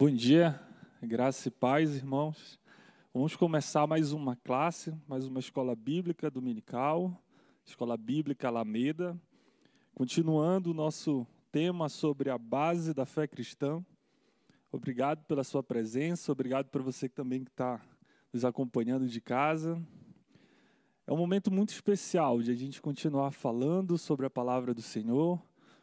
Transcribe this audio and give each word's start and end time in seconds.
Bom 0.00 0.08
dia, 0.08 0.58
graça 1.02 1.48
e 1.48 1.50
paz, 1.50 1.94
irmãos. 1.94 2.58
Vamos 3.12 3.36
começar 3.36 3.86
mais 3.86 4.14
uma 4.14 4.34
classe, 4.34 4.94
mais 5.06 5.26
uma 5.26 5.40
escola 5.40 5.76
bíblica 5.76 6.30
dominical, 6.30 7.22
escola 7.66 7.98
bíblica 7.98 8.48
Alameda, 8.48 9.14
continuando 9.94 10.70
o 10.70 10.74
nosso 10.74 11.26
tema 11.52 11.90
sobre 11.90 12.30
a 12.30 12.38
base 12.38 12.94
da 12.94 13.04
fé 13.04 13.28
cristã. 13.28 13.84
Obrigado 14.72 15.22
pela 15.26 15.44
sua 15.44 15.62
presença, 15.62 16.32
obrigado 16.32 16.70
por 16.70 16.80
você 16.80 17.06
também 17.06 17.44
que 17.44 17.50
está 17.50 17.78
nos 18.32 18.42
acompanhando 18.42 19.06
de 19.06 19.20
casa. 19.20 19.78
É 21.06 21.12
um 21.12 21.18
momento 21.18 21.52
muito 21.52 21.74
especial 21.74 22.40
de 22.40 22.50
a 22.50 22.54
gente 22.54 22.80
continuar 22.80 23.32
falando 23.32 23.98
sobre 23.98 24.24
a 24.24 24.30
palavra 24.30 24.72
do 24.72 24.80
Senhor, 24.80 25.38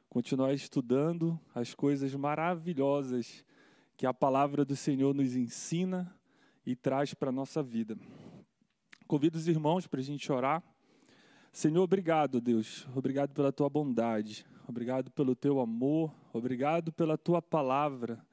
continuar 0.09 0.53
estudando 0.55 1.39
as 1.53 1.75
coisas 1.75 2.15
maravilhosas 2.15 3.45
que 3.97 4.05
a 4.05 4.13
palavra 4.13 4.63
do 4.63 4.75
Senhor 4.75 5.13
nos 5.15 5.35
ensina 5.35 6.15
e 6.63 6.75
traz 6.75 7.15
para 7.15 7.29
a 7.29 7.31
nossa 7.31 7.63
vida. 7.63 7.97
Convido 9.07 9.39
os 9.39 9.47
irmãos 9.47 9.87
para 9.87 9.99
a 9.99 10.03
gente 10.03 10.31
orar. 10.31 10.63
Senhor, 11.51 11.81
obrigado, 11.81 12.39
Deus. 12.39 12.87
Obrigado 12.95 13.33
pela 13.33 13.51
tua 13.51 13.67
bondade. 13.67 14.45
Obrigado 14.67 15.09
pelo 15.09 15.35
teu 15.35 15.59
amor. 15.59 16.13
Obrigado 16.31 16.93
pela 16.93 17.17
tua 17.17 17.41
palavra 17.41 18.23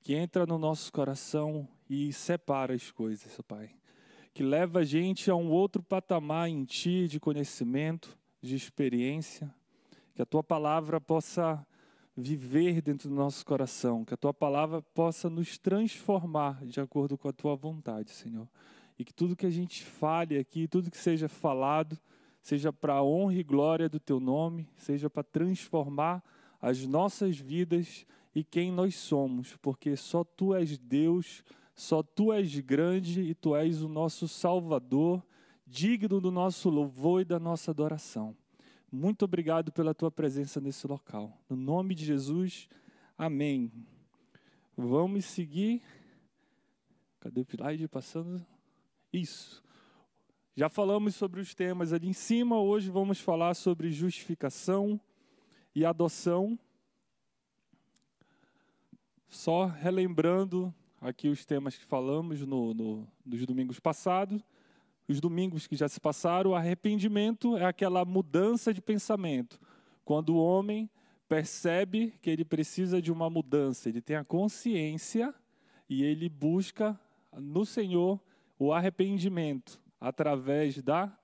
que 0.00 0.12
entra 0.12 0.44
no 0.44 0.58
nosso 0.58 0.92
coração 0.92 1.68
e 1.88 2.12
separa 2.12 2.74
as 2.74 2.90
coisas, 2.90 3.40
Pai. 3.46 3.70
Que 4.34 4.42
leva 4.42 4.80
a 4.80 4.84
gente 4.84 5.30
a 5.30 5.36
um 5.36 5.50
outro 5.50 5.84
patamar 5.84 6.48
em 6.48 6.64
ti 6.64 7.06
de 7.06 7.20
conhecimento, 7.20 8.18
de 8.40 8.56
experiência. 8.56 9.54
Que 10.16 10.22
a 10.22 10.26
tua 10.26 10.42
palavra 10.42 11.00
possa 11.00 11.64
viver 12.16 12.82
dentro 12.82 13.08
do 13.08 13.14
nosso 13.14 13.44
coração, 13.44 14.04
que 14.04 14.14
a 14.14 14.16
tua 14.16 14.34
palavra 14.34 14.82
possa 14.82 15.30
nos 15.30 15.56
transformar 15.58 16.64
de 16.66 16.80
acordo 16.80 17.16
com 17.16 17.28
a 17.28 17.32
tua 17.32 17.56
vontade, 17.56 18.10
Senhor. 18.10 18.48
E 18.98 19.04
que 19.04 19.14
tudo 19.14 19.36
que 19.36 19.46
a 19.46 19.50
gente 19.50 19.84
fale 19.84 20.38
aqui, 20.38 20.68
tudo 20.68 20.90
que 20.90 20.98
seja 20.98 21.28
falado, 21.28 21.98
seja 22.42 22.72
para 22.72 22.94
a 22.94 23.02
honra 23.02 23.34
e 23.34 23.42
glória 23.42 23.88
do 23.88 23.98
teu 23.98 24.20
nome, 24.20 24.68
seja 24.76 25.08
para 25.08 25.22
transformar 25.22 26.22
as 26.60 26.86
nossas 26.86 27.38
vidas 27.38 28.06
e 28.34 28.44
quem 28.44 28.70
nós 28.70 28.94
somos, 28.94 29.56
porque 29.56 29.96
só 29.96 30.22
tu 30.22 30.54
és 30.54 30.78
Deus, 30.78 31.42
só 31.74 32.02
tu 32.02 32.32
és 32.32 32.58
grande 32.60 33.22
e 33.22 33.34
tu 33.34 33.56
és 33.56 33.82
o 33.82 33.88
nosso 33.88 34.28
Salvador, 34.28 35.22
digno 35.66 36.20
do 36.20 36.30
nosso 36.30 36.68
louvor 36.68 37.22
e 37.22 37.24
da 37.24 37.38
nossa 37.38 37.70
adoração. 37.70 38.36
Muito 38.94 39.24
obrigado 39.24 39.72
pela 39.72 39.94
tua 39.94 40.10
presença 40.10 40.60
nesse 40.60 40.86
local. 40.86 41.42
No 41.48 41.56
nome 41.56 41.94
de 41.94 42.04
Jesus, 42.04 42.68
amém. 43.16 43.72
Vamos 44.76 45.24
seguir. 45.24 45.82
Cadê 47.18 47.40
o 47.40 47.46
slide 47.48 47.88
passando? 47.88 48.44
Isso. 49.10 49.64
Já 50.54 50.68
falamos 50.68 51.14
sobre 51.14 51.40
os 51.40 51.54
temas 51.54 51.94
ali 51.94 52.06
em 52.06 52.12
cima, 52.12 52.60
hoje 52.60 52.90
vamos 52.90 53.18
falar 53.18 53.54
sobre 53.54 53.90
justificação 53.90 55.00
e 55.74 55.86
adoção. 55.86 56.58
Só 59.26 59.64
relembrando 59.64 60.72
aqui 61.00 61.30
os 61.30 61.46
temas 61.46 61.78
que 61.78 61.84
falamos 61.86 62.42
no, 62.42 62.74
no, 62.74 63.08
nos 63.24 63.46
domingos 63.46 63.80
passados 63.80 64.44
os 65.08 65.20
domingos 65.20 65.66
que 65.66 65.76
já 65.76 65.88
se 65.88 66.00
passaram, 66.00 66.54
arrependimento 66.54 67.56
é 67.56 67.64
aquela 67.64 68.04
mudança 68.04 68.72
de 68.72 68.80
pensamento. 68.80 69.60
Quando 70.04 70.30
o 70.30 70.42
homem 70.42 70.88
percebe 71.28 72.14
que 72.20 72.30
ele 72.30 72.44
precisa 72.44 73.00
de 73.00 73.10
uma 73.10 73.30
mudança, 73.30 73.88
ele 73.88 74.00
tem 74.00 74.16
a 74.16 74.24
consciência 74.24 75.34
e 75.88 76.02
ele 76.02 76.28
busca 76.28 76.98
no 77.32 77.64
Senhor 77.64 78.20
o 78.58 78.72
arrependimento 78.72 79.80
através 80.00 80.82
da, 80.82 81.16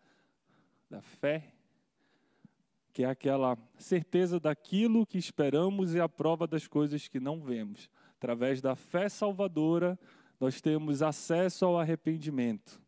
da 0.88 1.00
fé, 1.00 1.52
que 2.92 3.04
é 3.04 3.06
aquela 3.06 3.56
certeza 3.76 4.40
daquilo 4.40 5.06
que 5.06 5.18
esperamos 5.18 5.94
e 5.94 6.00
a 6.00 6.08
prova 6.08 6.46
das 6.46 6.66
coisas 6.66 7.06
que 7.06 7.20
não 7.20 7.40
vemos. 7.40 7.88
Através 8.16 8.60
da 8.60 8.74
fé 8.74 9.08
salvadora, 9.08 9.98
nós 10.40 10.60
temos 10.60 11.02
acesso 11.02 11.64
ao 11.64 11.78
arrependimento. 11.78 12.80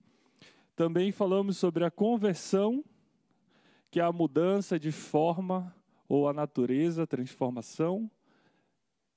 Também 0.81 1.13
falamos 1.13 1.59
sobre 1.59 1.85
a 1.85 1.91
conversão, 1.91 2.83
que 3.91 4.01
é 4.01 4.03
a 4.03 4.11
mudança 4.11 4.79
de 4.79 4.91
forma 4.91 5.77
ou 6.09 6.27
a 6.27 6.33
natureza, 6.33 7.03
a 7.03 7.07
transformação, 7.07 8.11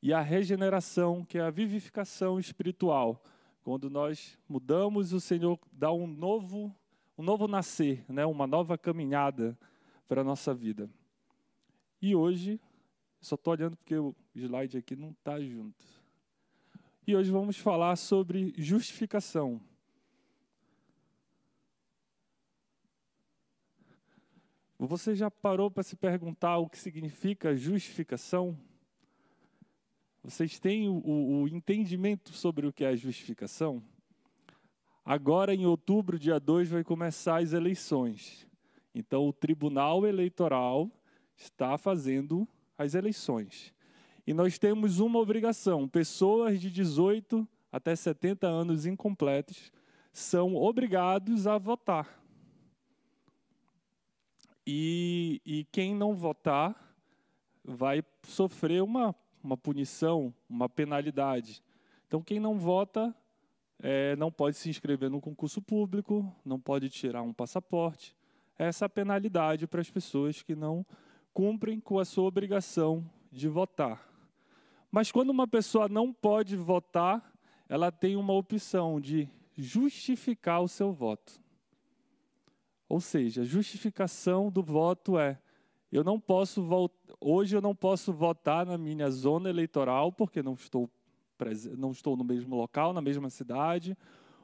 e 0.01 0.12
a 0.12 0.19
regeneração, 0.19 1.24
que 1.24 1.38
é 1.38 1.41
a 1.41 1.50
vivificação 1.50 2.38
espiritual. 2.38 3.24
Quando 3.63 3.90
nós 3.90 4.38
mudamos, 4.46 5.13
o 5.13 5.22
Senhor 5.22 5.57
dá 5.72 5.90
um 5.90 6.06
novo, 6.06 6.75
um 7.18 7.24
novo 7.24 7.47
nascer, 7.47 8.03
né? 8.09 8.25
uma 8.25 8.45
nova 8.45 8.78
caminhada 8.78 9.57
para 10.06 10.19
a 10.19 10.24
nossa 10.25 10.53
vida. 10.53 10.90
E 12.01 12.13
hoje, 12.13 12.59
só 13.22 13.35
estou 13.35 13.53
olhando 13.53 13.78
porque 13.78 13.95
o 13.95 14.13
slide 14.35 14.78
aqui 14.78 14.97
não 14.97 15.12
está 15.12 15.40
junto. 15.40 15.81
E 17.07 17.16
hoje 17.16 17.31
vamos 17.31 17.57
falar 17.57 17.95
sobre 17.95 18.53
justificação. 18.57 19.62
Você 24.88 25.16
já 25.16 25.31
parou 25.31 25.71
para 25.71 25.81
se 25.81 25.95
perguntar 25.95 26.57
o 26.57 26.67
que 26.67 26.77
significa 26.77 27.55
justificação? 27.55 28.57
Vocês 30.21 30.59
têm 30.59 30.89
o, 30.89 31.01
o, 31.05 31.47
entendimento 31.47 32.33
sobre 32.33 32.67
o 32.67 32.73
que 32.73 32.83
é 32.83 32.95
justificação? 32.95 33.81
Agora, 35.05 35.53
em 35.53 35.66
outubro, 35.66 36.19
dia 36.19 36.38
2, 36.38 36.69
vai 36.69 36.83
começar 36.83 37.41
as 37.41 37.53
eleições. 37.53 38.45
Então, 38.94 39.27
o 39.27 39.33
Tribunal 39.33 40.05
Eleitoral 40.05 40.91
está 41.35 41.77
fazendo 41.77 42.47
as 42.77 42.94
eleições. 42.94 43.73
E 44.27 44.33
nós 44.33 44.59
temos 44.59 45.00
uma 45.00 45.19
obrigação: 45.19 45.88
pessoas 45.88 46.59
de 46.59 46.69
18 46.69 47.47
até 47.71 47.95
70 47.95 48.47
anos 48.47 48.85
incompletos 48.85 49.71
são 50.11 50.55
obrigados 50.55 51.47
a 51.47 51.57
votar. 51.57 52.22
E, 54.66 55.41
e 55.46 55.66
quem 55.66 55.96
não 55.96 56.16
votar 56.16 56.75
vai 57.63 58.03
sofrer 58.24 58.81
uma, 58.81 59.16
uma 59.44 59.57
punição, 59.57 60.34
uma 60.50 60.69
penalidade. 60.69 61.63
Então, 62.07 62.22
quem 62.22 62.40
não 62.40 62.57
vota 62.57 63.16
é, 63.79 64.16
não 64.16 64.31
pode 64.31 64.56
se 64.56 64.69
inscrever 64.69 65.09
no 65.09 65.19
concurso 65.19 65.62
público, 65.62 66.34
não 66.46 66.59
pode 66.59 66.90
tirar 66.90 67.22
um 67.22 67.33
passaporte. 67.33 68.15
Essa 68.57 68.86
é 68.86 68.88
a 68.88 68.89
penalidade 68.89 69.68
para 69.68 69.81
as 69.81 69.89
pessoas 69.89 70.42
que 70.42 70.56
não 70.56 70.86
cumprem 71.33 71.80
com 71.80 72.00
a 72.00 72.06
sua 72.06 72.25
obrigação 72.25 73.04
de 73.31 73.50
votar. 73.50 74.07
Mas 74.92 75.12
quando 75.12 75.31
uma 75.31 75.48
pessoa 75.48 75.89
não 75.89 76.13
pode 76.13 76.56
votar, 76.56 77.33
ela 77.68 77.92
tem 77.92 78.16
uma 78.16 78.33
opção 78.33 79.01
de 79.01 79.27
justificar 79.57 80.62
o 80.62 80.68
seu 80.68 80.94
voto. 80.94 81.42
Ou 82.94 83.01
seja, 83.01 83.42
a 83.42 83.44
justificação 83.44 84.51
do 84.51 84.62
voto 84.62 85.18
é: 85.18 85.40
eu 85.92 86.04
não 86.04 86.19
posso 86.19 86.63
hoje 87.19 87.56
eu 87.56 87.62
não 87.62 87.74
posso 87.74 88.13
votar 88.13 88.68
na 88.68 88.78
minha 88.78 89.10
zona 89.10 89.50
eleitoral 89.50 90.12
porque 90.12 90.44
não 90.44 90.54
estou 90.54 90.88
não 91.75 91.90
estou 91.90 92.16
no 92.16 92.24
mesmo 92.24 92.56
local, 92.56 92.94
na 92.94 93.01
mesma 93.01 93.31
cidade 93.31 93.98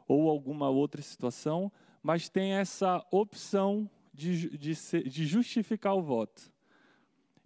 ou 0.07 0.31
alguma 0.31 0.67
outra 0.67 0.99
situação, 0.99 1.71
mas 2.01 2.27
tem 2.27 2.53
essa 2.53 3.05
opção 3.11 3.87
de, 4.11 4.57
de, 4.57 4.73
de 5.03 5.25
justificar 5.27 5.95
o 5.95 6.01
voto. 6.01 6.51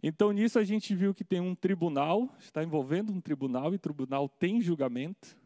Então, 0.02 0.32
nisso 0.32 0.58
a 0.58 0.64
gente 0.64 0.96
viu 0.96 1.14
que 1.14 1.26
tem 1.26 1.42
um 1.42 1.54
tribunal, 1.54 2.34
está 2.40 2.64
envolvendo 2.64 3.12
um 3.12 3.20
tribunal, 3.20 3.74
e 3.74 3.78
tribunal 3.78 4.30
tem 4.30 4.62
julgamento, 4.62 5.38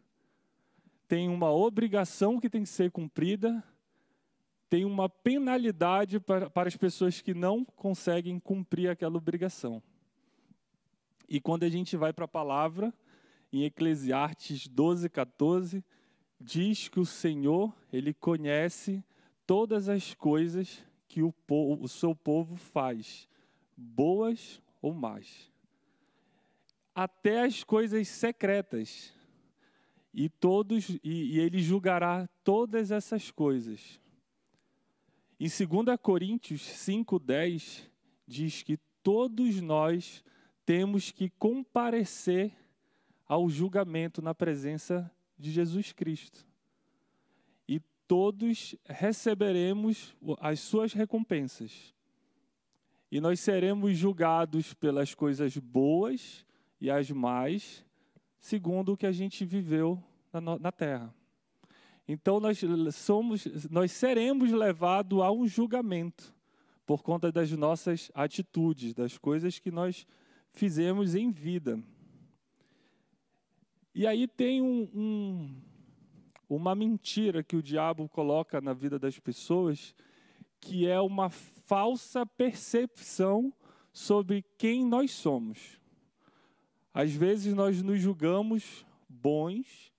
tem 1.07 1.27
uma 1.27 1.51
obrigação 1.51 2.39
que 2.39 2.47
tem 2.47 2.61
que 2.61 2.69
ser 2.69 2.91
cumprida, 2.91 3.63
tem 4.69 4.85
uma 4.85 5.07
penalidade 5.07 6.19
para, 6.19 6.49
para 6.49 6.67
as 6.67 6.75
pessoas 6.75 7.21
que 7.21 7.33
não 7.33 7.63
conseguem 7.63 8.39
cumprir 8.39 8.89
aquela 8.89 9.17
obrigação. 9.17 9.81
E 11.27 11.39
quando 11.39 11.63
a 11.63 11.69
gente 11.69 11.95
vai 11.95 12.13
para 12.13 12.25
a 12.25 12.27
palavra, 12.27 12.93
em 13.51 13.63
Eclesiastes 13.63 14.67
12, 14.67 15.09
14, 15.09 15.83
diz 16.39 16.87
que 16.87 16.99
o 16.99 17.05
Senhor, 17.05 17.73
Ele 17.91 18.13
conhece 18.13 19.03
todas 19.45 19.87
as 19.89 20.13
coisas 20.13 20.83
que 21.07 21.21
o, 21.23 21.31
povo, 21.31 21.83
o 21.83 21.87
seu 21.87 22.13
povo 22.13 22.55
faz, 22.55 23.27
boas 23.75 24.61
ou 24.81 24.93
más. 24.93 25.51
Até 26.93 27.43
as 27.43 27.63
coisas 27.63 28.07
secretas. 28.07 29.13
E 30.13 30.29
todos 30.29 30.89
e, 30.89 30.99
e 31.03 31.39
ele 31.39 31.61
julgará 31.61 32.27
todas 32.43 32.89
essas 32.89 33.29
coisas. 33.29 33.99
Em 35.39 35.47
2 35.47 35.99
Coríntios 36.01 36.61
5,10 36.61 37.87
diz 38.25 38.63
que 38.63 38.77
todos 39.03 39.61
nós 39.61 40.23
temos 40.65 41.11
que 41.11 41.29
comparecer 41.29 42.51
ao 43.27 43.47
julgamento 43.47 44.21
na 44.21 44.33
presença 44.33 45.09
de 45.37 45.51
Jesus 45.51 45.93
Cristo. 45.93 46.45
E 47.67 47.79
todos 48.07 48.75
receberemos 48.85 50.15
as 50.39 50.59
suas 50.59 50.93
recompensas. 50.93 51.93
E 53.11 53.21
nós 53.21 53.39
seremos 53.39 53.95
julgados 53.95 54.73
pelas 54.73 55.13
coisas 55.13 55.55
boas 55.57 56.45
e 56.81 56.89
as 56.89 57.11
más, 57.11 57.85
segundo 58.39 58.93
o 58.93 58.97
que 58.97 59.05
a 59.05 59.11
gente 59.11 59.45
viveu 59.45 60.03
na, 60.33 60.57
na 60.57 60.71
terra. 60.71 61.13
Então 62.07 62.39
nós 62.39 62.63
somos, 62.93 63.45
nós 63.69 63.91
seremos 63.91 64.51
levados 64.51 65.21
a 65.21 65.31
um 65.31 65.45
julgamento 65.47 66.33
por 66.85 67.03
conta 67.03 67.31
das 67.31 67.51
nossas 67.51 68.09
atitudes, 68.13 68.93
das 68.93 69.17
coisas 69.17 69.59
que 69.59 69.69
nós 69.69 70.07
fizemos 70.51 71.15
em 71.15 71.29
vida. 71.29 71.83
E 73.93 74.07
aí 74.07 74.25
tem 74.25 74.61
um, 74.61 74.89
um, 74.93 75.61
uma 76.47 76.73
mentira 76.73 77.43
que 77.43 77.57
o 77.57 77.63
diabo 77.63 78.07
coloca 78.07 78.61
na 78.61 78.73
vida 78.73 78.97
das 78.97 79.19
pessoas, 79.19 79.93
que 80.61 80.87
é 80.87 80.99
uma 81.01 81.29
falsa 81.29 82.25
percepção 82.25 83.51
sobre 83.91 84.45
quem 84.57 84.85
nós 84.85 85.11
somos. 85.11 85.77
Às 86.93 87.11
vezes 87.11 87.53
nós 87.53 87.81
nos 87.81 87.99
julgamos 87.99 88.85
bons, 89.09 89.91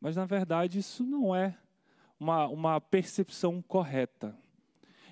mas 0.00 0.16
na 0.16 0.24
verdade 0.24 0.78
isso 0.78 1.04
não 1.04 1.34
é 1.34 1.56
uma, 2.18 2.46
uma 2.48 2.80
percepção 2.80 3.62
correta. 3.62 4.36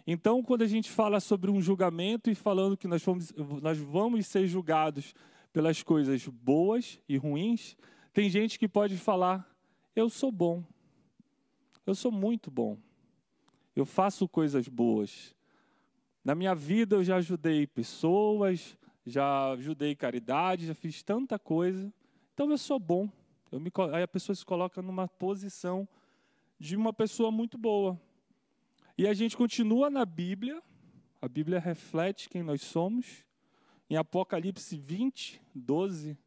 Então, 0.06 0.42
quando 0.42 0.62
a 0.62 0.66
gente 0.66 0.90
fala 0.90 1.18
sobre 1.18 1.50
um 1.50 1.60
julgamento 1.60 2.30
e 2.30 2.34
falando 2.34 2.76
que 2.76 2.86
nós, 2.86 3.02
fomos, 3.02 3.32
nós 3.60 3.76
vamos 3.78 4.26
ser 4.26 4.46
julgados 4.46 5.14
pelas 5.52 5.82
coisas 5.82 6.26
boas 6.28 7.00
e 7.08 7.16
ruins, 7.16 7.76
tem 8.12 8.30
gente 8.30 8.58
que 8.58 8.68
pode 8.68 8.96
falar: 8.96 9.48
eu 9.96 10.08
sou 10.08 10.30
bom, 10.30 10.62
eu 11.84 11.94
sou 11.94 12.12
muito 12.12 12.50
bom, 12.50 12.78
eu 13.74 13.84
faço 13.84 14.28
coisas 14.28 14.68
boas. 14.68 15.34
Na 16.24 16.34
minha 16.34 16.54
vida 16.54 16.96
eu 16.96 17.04
já 17.04 17.16
ajudei 17.16 17.66
pessoas, 17.66 18.76
já 19.04 19.52
ajudei 19.52 19.94
caridade, 19.94 20.66
já 20.66 20.74
fiz 20.74 21.02
tanta 21.02 21.38
coisa, 21.38 21.92
então 22.32 22.50
eu 22.50 22.58
sou 22.58 22.78
bom. 22.78 23.08
Me, 23.60 23.70
aí 23.92 24.02
a 24.02 24.08
pessoa 24.08 24.34
se 24.34 24.44
coloca 24.44 24.82
numa 24.82 25.08
posição 25.08 25.88
de 26.58 26.76
uma 26.76 26.92
pessoa 26.92 27.30
muito 27.30 27.58
boa. 27.58 28.00
E 28.96 29.06
a 29.06 29.12
gente 29.12 29.36
continua 29.36 29.90
na 29.90 30.04
Bíblia, 30.04 30.62
a 31.20 31.28
Bíblia 31.28 31.58
reflete 31.58 32.28
quem 32.28 32.42
nós 32.42 32.62
somos. 32.62 33.24
Em 33.88 33.96
Apocalipse 33.96 34.76
20, 34.76 35.40
12, 35.54 36.18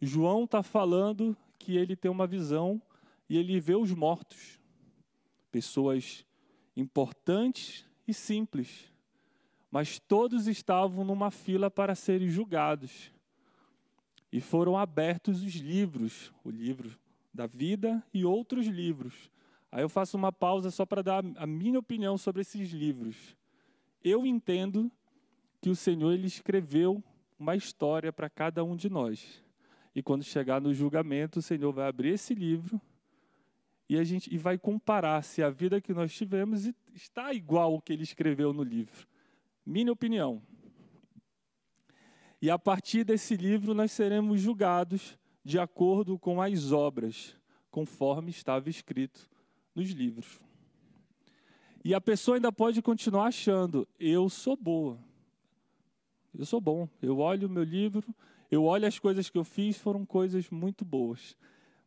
João 0.00 0.44
está 0.44 0.62
falando 0.62 1.36
que 1.58 1.76
ele 1.76 1.94
tem 1.94 2.10
uma 2.10 2.26
visão 2.26 2.80
e 3.28 3.36
ele 3.36 3.60
vê 3.60 3.76
os 3.76 3.92
mortos, 3.92 4.58
pessoas 5.52 6.24
importantes 6.76 7.84
e 8.08 8.14
simples, 8.14 8.92
mas 9.70 9.98
todos 9.98 10.48
estavam 10.48 11.04
numa 11.04 11.30
fila 11.30 11.70
para 11.70 11.94
serem 11.94 12.28
julgados. 12.28 13.12
E 14.32 14.40
foram 14.40 14.76
abertos 14.76 15.42
os 15.42 15.54
livros, 15.54 16.32
o 16.44 16.50
livro 16.50 16.96
da 17.32 17.46
vida 17.46 18.02
e 18.12 18.24
outros 18.24 18.66
livros. 18.66 19.30
Aí 19.72 19.82
eu 19.82 19.88
faço 19.88 20.16
uma 20.16 20.32
pausa 20.32 20.70
só 20.70 20.84
para 20.84 21.02
dar 21.02 21.24
a 21.36 21.46
minha 21.46 21.78
opinião 21.78 22.18
sobre 22.18 22.42
esses 22.42 22.70
livros. 22.70 23.36
Eu 24.02 24.26
entendo 24.26 24.90
que 25.60 25.70
o 25.70 25.76
Senhor 25.76 26.12
ele 26.12 26.26
escreveu 26.26 27.02
uma 27.38 27.54
história 27.54 28.12
para 28.12 28.28
cada 28.28 28.64
um 28.64 28.76
de 28.76 28.88
nós. 28.88 29.42
E 29.94 30.02
quando 30.02 30.22
chegar 30.22 30.60
no 30.60 30.72
julgamento, 30.72 31.38
o 31.38 31.42
Senhor 31.42 31.72
vai 31.72 31.88
abrir 31.88 32.10
esse 32.10 32.34
livro 32.34 32.80
e 33.88 33.98
a 33.98 34.04
gente 34.04 34.32
e 34.32 34.38
vai 34.38 34.56
comparar 34.56 35.22
se 35.22 35.42
a 35.42 35.50
vida 35.50 35.80
que 35.80 35.92
nós 35.92 36.14
tivemos 36.14 36.70
está 36.94 37.32
igual 37.32 37.72
ao 37.72 37.82
que 37.82 37.92
ele 37.92 38.04
escreveu 38.04 38.52
no 38.52 38.62
livro. 38.62 39.06
Minha 39.66 39.92
opinião. 39.92 40.40
E 42.42 42.48
a 42.50 42.58
partir 42.58 43.04
desse 43.04 43.36
livro 43.36 43.74
nós 43.74 43.92
seremos 43.92 44.40
julgados 44.40 45.18
de 45.44 45.58
acordo 45.58 46.18
com 46.18 46.40
as 46.40 46.72
obras, 46.72 47.36
conforme 47.70 48.30
estava 48.30 48.70
escrito 48.70 49.28
nos 49.74 49.90
livros. 49.90 50.40
E 51.84 51.94
a 51.94 52.00
pessoa 52.00 52.36
ainda 52.36 52.52
pode 52.52 52.80
continuar 52.82 53.26
achando: 53.26 53.86
eu 53.98 54.28
sou 54.28 54.56
boa. 54.56 54.98
Eu 56.36 56.46
sou 56.46 56.60
bom. 56.60 56.88
Eu 57.02 57.18
olho 57.18 57.48
o 57.48 57.50
meu 57.50 57.64
livro, 57.64 58.14
eu 58.50 58.64
olho 58.64 58.86
as 58.86 58.98
coisas 58.98 59.28
que 59.28 59.38
eu 59.38 59.44
fiz, 59.44 59.76
foram 59.78 60.04
coisas 60.06 60.48
muito 60.50 60.84
boas. 60.84 61.36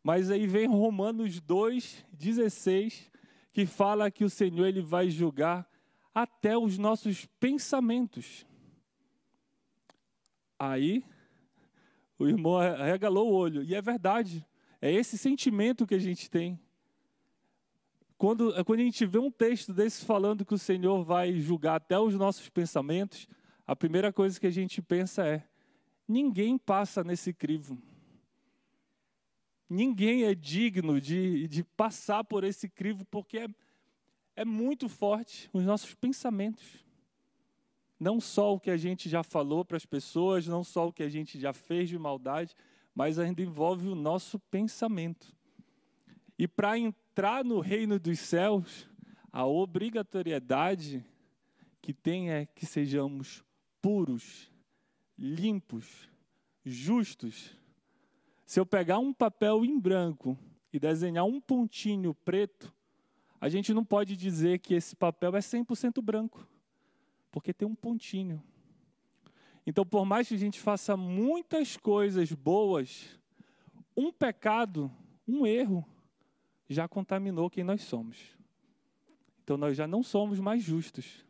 Mas 0.02 0.30
aí 0.30 0.46
vem 0.46 0.66
Romanos 0.66 1.40
2:16, 1.40 3.10
que 3.52 3.66
fala 3.66 4.10
que 4.10 4.24
o 4.24 4.30
Senhor 4.30 4.66
ele 4.66 4.82
vai 4.82 5.08
julgar 5.10 5.68
até 6.14 6.56
os 6.56 6.76
nossos 6.76 7.26
pensamentos. 7.40 8.46
Aí 10.58 11.04
o 12.18 12.28
irmão 12.28 12.58
regalou 12.76 13.30
o 13.30 13.34
olho, 13.34 13.62
e 13.62 13.74
é 13.74 13.82
verdade. 13.82 14.46
É 14.80 14.90
esse 14.92 15.18
sentimento 15.18 15.86
que 15.86 15.94
a 15.94 15.98
gente 15.98 16.30
tem. 16.30 16.58
Quando, 18.16 18.52
quando 18.64 18.80
a 18.80 18.84
gente 18.84 19.04
vê 19.04 19.18
um 19.18 19.30
texto 19.30 19.72
desse 19.72 20.04
falando 20.04 20.44
que 20.44 20.54
o 20.54 20.58
Senhor 20.58 21.04
vai 21.04 21.38
julgar 21.40 21.76
até 21.76 21.98
os 21.98 22.14
nossos 22.14 22.48
pensamentos, 22.48 23.26
a 23.66 23.74
primeira 23.74 24.12
coisa 24.12 24.38
que 24.38 24.46
a 24.46 24.50
gente 24.50 24.80
pensa 24.80 25.26
é: 25.26 25.46
ninguém 26.06 26.56
passa 26.56 27.02
nesse 27.02 27.32
crivo. 27.32 27.76
Ninguém 29.68 30.24
é 30.24 30.34
digno 30.34 31.00
de, 31.00 31.48
de 31.48 31.64
passar 31.64 32.22
por 32.22 32.44
esse 32.44 32.68
crivo, 32.68 33.04
porque 33.06 33.38
é, 33.38 33.48
é 34.36 34.44
muito 34.44 34.88
forte 34.88 35.48
os 35.52 35.64
nossos 35.64 35.94
pensamentos. 35.94 36.83
Não 37.98 38.20
só 38.20 38.54
o 38.54 38.60
que 38.60 38.70
a 38.70 38.76
gente 38.76 39.08
já 39.08 39.22
falou 39.22 39.64
para 39.64 39.76
as 39.76 39.86
pessoas, 39.86 40.46
não 40.46 40.64
só 40.64 40.88
o 40.88 40.92
que 40.92 41.02
a 41.02 41.08
gente 41.08 41.38
já 41.38 41.52
fez 41.52 41.88
de 41.88 41.98
maldade, 41.98 42.54
mas 42.94 43.18
ainda 43.18 43.42
envolve 43.42 43.88
o 43.88 43.94
nosso 43.94 44.38
pensamento. 44.38 45.34
E 46.38 46.48
para 46.48 46.78
entrar 46.78 47.44
no 47.44 47.60
reino 47.60 47.98
dos 47.98 48.18
céus, 48.18 48.88
a 49.32 49.46
obrigatoriedade 49.46 51.04
que 51.80 51.92
tem 51.92 52.30
é 52.30 52.46
que 52.46 52.64
sejamos 52.64 53.44
puros, 53.80 54.50
limpos, 55.18 56.08
justos. 56.64 57.56
Se 58.46 58.58
eu 58.58 58.66
pegar 58.66 58.98
um 58.98 59.12
papel 59.12 59.64
em 59.64 59.78
branco 59.78 60.38
e 60.72 60.78
desenhar 60.78 61.24
um 61.24 61.40
pontinho 61.40 62.14
preto, 62.14 62.72
a 63.40 63.48
gente 63.48 63.74
não 63.74 63.84
pode 63.84 64.16
dizer 64.16 64.60
que 64.60 64.74
esse 64.74 64.96
papel 64.96 65.36
é 65.36 65.40
100% 65.40 66.00
branco, 66.00 66.48
porque 67.34 67.52
tem 67.52 67.66
um 67.66 67.74
pontinho. 67.74 68.40
Então, 69.66 69.84
por 69.84 70.04
mais 70.04 70.28
que 70.28 70.34
a 70.36 70.38
gente 70.38 70.60
faça 70.60 70.96
muitas 70.96 71.76
coisas 71.76 72.30
boas, 72.30 73.18
um 73.96 74.12
pecado, 74.12 74.88
um 75.26 75.44
erro, 75.44 75.84
já 76.68 76.86
contaminou 76.86 77.50
quem 77.50 77.64
nós 77.64 77.82
somos. 77.82 78.16
Então 79.42 79.56
nós 79.56 79.76
já 79.76 79.84
não 79.84 80.00
somos 80.00 80.38
mais 80.38 80.62
justos. 80.62 81.26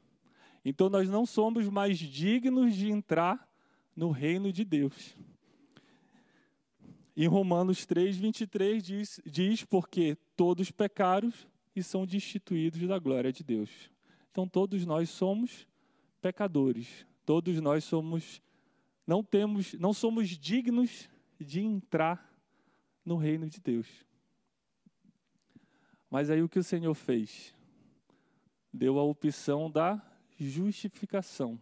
Então 0.62 0.90
nós 0.90 1.08
não 1.08 1.24
somos 1.24 1.70
mais 1.70 1.98
dignos 1.98 2.74
de 2.74 2.90
entrar 2.90 3.48
no 3.96 4.10
reino 4.10 4.52
de 4.52 4.62
Deus. 4.62 5.16
Em 7.16 7.26
Romanos 7.26 7.86
3, 7.86 8.18
23 8.18 8.82
diz, 8.82 9.20
diz 9.24 9.64
porque 9.64 10.18
todos 10.36 10.70
pecaram 10.70 11.32
e 11.74 11.82
são 11.82 12.04
destituídos 12.04 12.86
da 12.86 12.98
glória 12.98 13.32
de 13.32 13.42
Deus. 13.42 13.70
Então 14.30 14.46
todos 14.46 14.84
nós 14.84 15.08
somos 15.08 15.66
pecadores. 16.24 17.06
Todos 17.26 17.60
nós 17.60 17.84
somos 17.84 18.40
não 19.06 19.22
temos, 19.22 19.74
não 19.74 19.92
somos 19.92 20.30
dignos 20.30 21.10
de 21.38 21.60
entrar 21.60 22.32
no 23.04 23.18
reino 23.18 23.46
de 23.46 23.60
Deus. 23.60 23.86
Mas 26.08 26.30
aí 26.30 26.42
o 26.42 26.48
que 26.48 26.58
o 26.58 26.64
Senhor 26.64 26.94
fez? 26.94 27.54
Deu 28.72 28.98
a 28.98 29.02
opção 29.02 29.70
da 29.70 30.00
justificação. 30.38 31.60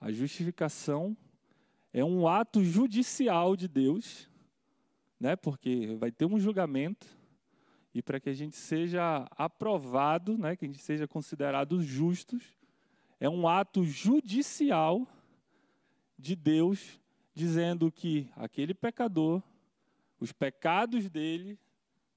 A 0.00 0.10
justificação 0.10 1.14
é 1.92 2.02
um 2.02 2.26
ato 2.26 2.64
judicial 2.64 3.54
de 3.54 3.68
Deus, 3.68 4.30
né? 5.20 5.36
Porque 5.36 5.94
vai 5.96 6.10
ter 6.10 6.24
um 6.24 6.40
julgamento 6.40 7.06
e 7.92 8.00
para 8.00 8.18
que 8.18 8.30
a 8.30 8.34
gente 8.34 8.56
seja 8.56 9.28
aprovado, 9.32 10.38
né, 10.38 10.56
que 10.56 10.64
a 10.64 10.68
gente 10.68 10.82
seja 10.82 11.06
considerado 11.06 11.82
justos, 11.82 12.56
é 13.18 13.28
um 13.28 13.48
ato 13.48 13.84
judicial 13.84 15.06
de 16.18 16.34
Deus 16.36 17.00
dizendo 17.34 17.90
que 17.92 18.30
aquele 18.36 18.74
pecador, 18.74 19.42
os 20.18 20.32
pecados 20.32 21.08
dele 21.10 21.58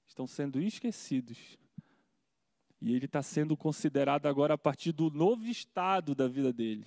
estão 0.05 0.25
sendo 0.25 0.61
esquecidos. 0.61 1.57
E 2.81 2.95
ele 2.95 3.05
está 3.05 3.21
sendo 3.21 3.57
considerado 3.57 4.25
agora 4.27 4.53
a 4.53 4.57
partir 4.57 4.93
do 4.93 5.09
novo 5.09 5.45
estado 5.45 6.15
da 6.15 6.27
vida 6.27 6.53
dele 6.53 6.85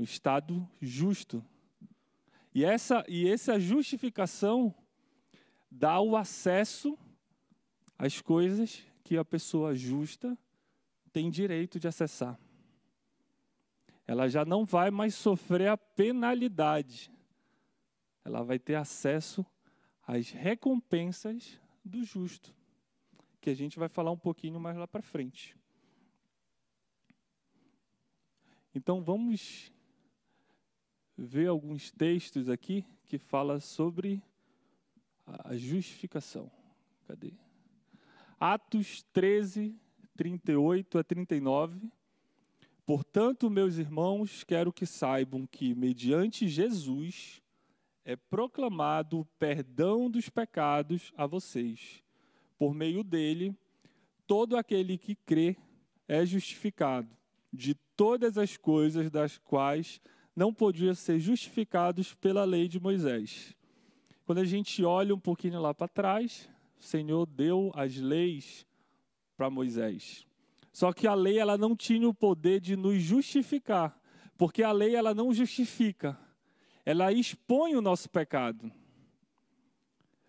o 0.00 0.02
estado 0.02 0.66
justo. 0.80 1.44
E 2.54 2.64
essa, 2.64 3.04
e 3.06 3.28
essa 3.28 3.60
justificação 3.60 4.74
dá 5.70 6.00
o 6.00 6.16
acesso 6.16 6.98
às 7.98 8.20
coisas 8.20 8.82
que 9.04 9.18
a 9.18 9.24
pessoa 9.24 9.74
justa 9.74 10.36
tem 11.12 11.30
direito 11.30 11.78
de 11.78 11.86
acessar. 11.86 12.38
Ela 14.10 14.28
já 14.28 14.44
não 14.44 14.64
vai 14.64 14.90
mais 14.90 15.14
sofrer 15.14 15.68
a 15.68 15.76
penalidade. 15.76 17.12
Ela 18.24 18.42
vai 18.42 18.58
ter 18.58 18.74
acesso 18.74 19.46
às 20.04 20.30
recompensas 20.32 21.60
do 21.84 22.02
justo, 22.02 22.52
que 23.40 23.48
a 23.48 23.54
gente 23.54 23.78
vai 23.78 23.88
falar 23.88 24.10
um 24.10 24.18
pouquinho 24.18 24.58
mais 24.58 24.76
lá 24.76 24.88
para 24.88 25.00
frente. 25.00 25.56
Então 28.74 29.00
vamos 29.00 29.72
ver 31.16 31.46
alguns 31.46 31.92
textos 31.92 32.48
aqui 32.48 32.84
que 33.06 33.16
fala 33.16 33.60
sobre 33.60 34.20
a 35.24 35.56
justificação. 35.56 36.50
Cadê? 37.06 37.32
Atos 38.40 39.04
13, 39.12 39.78
38 40.16 40.98
a 40.98 41.04
39. 41.04 41.99
Portanto, 42.90 43.48
meus 43.48 43.76
irmãos, 43.76 44.42
quero 44.42 44.72
que 44.72 44.84
saibam 44.84 45.46
que, 45.46 45.76
mediante 45.76 46.48
Jesus, 46.48 47.40
é 48.04 48.16
proclamado 48.16 49.20
o 49.20 49.24
perdão 49.38 50.10
dos 50.10 50.28
pecados 50.28 51.12
a 51.16 51.24
vocês. 51.24 52.02
Por 52.58 52.74
meio 52.74 53.04
dele, 53.04 53.56
todo 54.26 54.56
aquele 54.56 54.98
que 54.98 55.14
crê 55.14 55.56
é 56.08 56.26
justificado 56.26 57.16
de 57.52 57.76
todas 57.96 58.36
as 58.36 58.56
coisas 58.56 59.08
das 59.08 59.38
quais 59.38 60.00
não 60.34 60.52
podiam 60.52 60.92
ser 60.92 61.20
justificados 61.20 62.12
pela 62.14 62.42
lei 62.42 62.66
de 62.66 62.80
Moisés. 62.80 63.54
Quando 64.26 64.38
a 64.38 64.44
gente 64.44 64.82
olha 64.82 65.14
um 65.14 65.20
pouquinho 65.20 65.60
lá 65.60 65.72
para 65.72 65.86
trás, 65.86 66.50
o 66.76 66.82
Senhor 66.82 67.24
deu 67.24 67.70
as 67.72 67.94
leis 67.94 68.66
para 69.36 69.48
Moisés. 69.48 70.26
Só 70.72 70.92
que 70.92 71.06
a 71.06 71.14
lei 71.14 71.38
ela 71.38 71.58
não 71.58 71.74
tinha 71.74 72.08
o 72.08 72.14
poder 72.14 72.60
de 72.60 72.76
nos 72.76 73.02
justificar, 73.02 74.00
porque 74.36 74.62
a 74.62 74.72
lei 74.72 74.94
ela 74.94 75.14
não 75.14 75.32
justifica, 75.34 76.18
ela 76.84 77.12
expõe 77.12 77.74
o 77.74 77.82
nosso 77.82 78.08
pecado. 78.08 78.70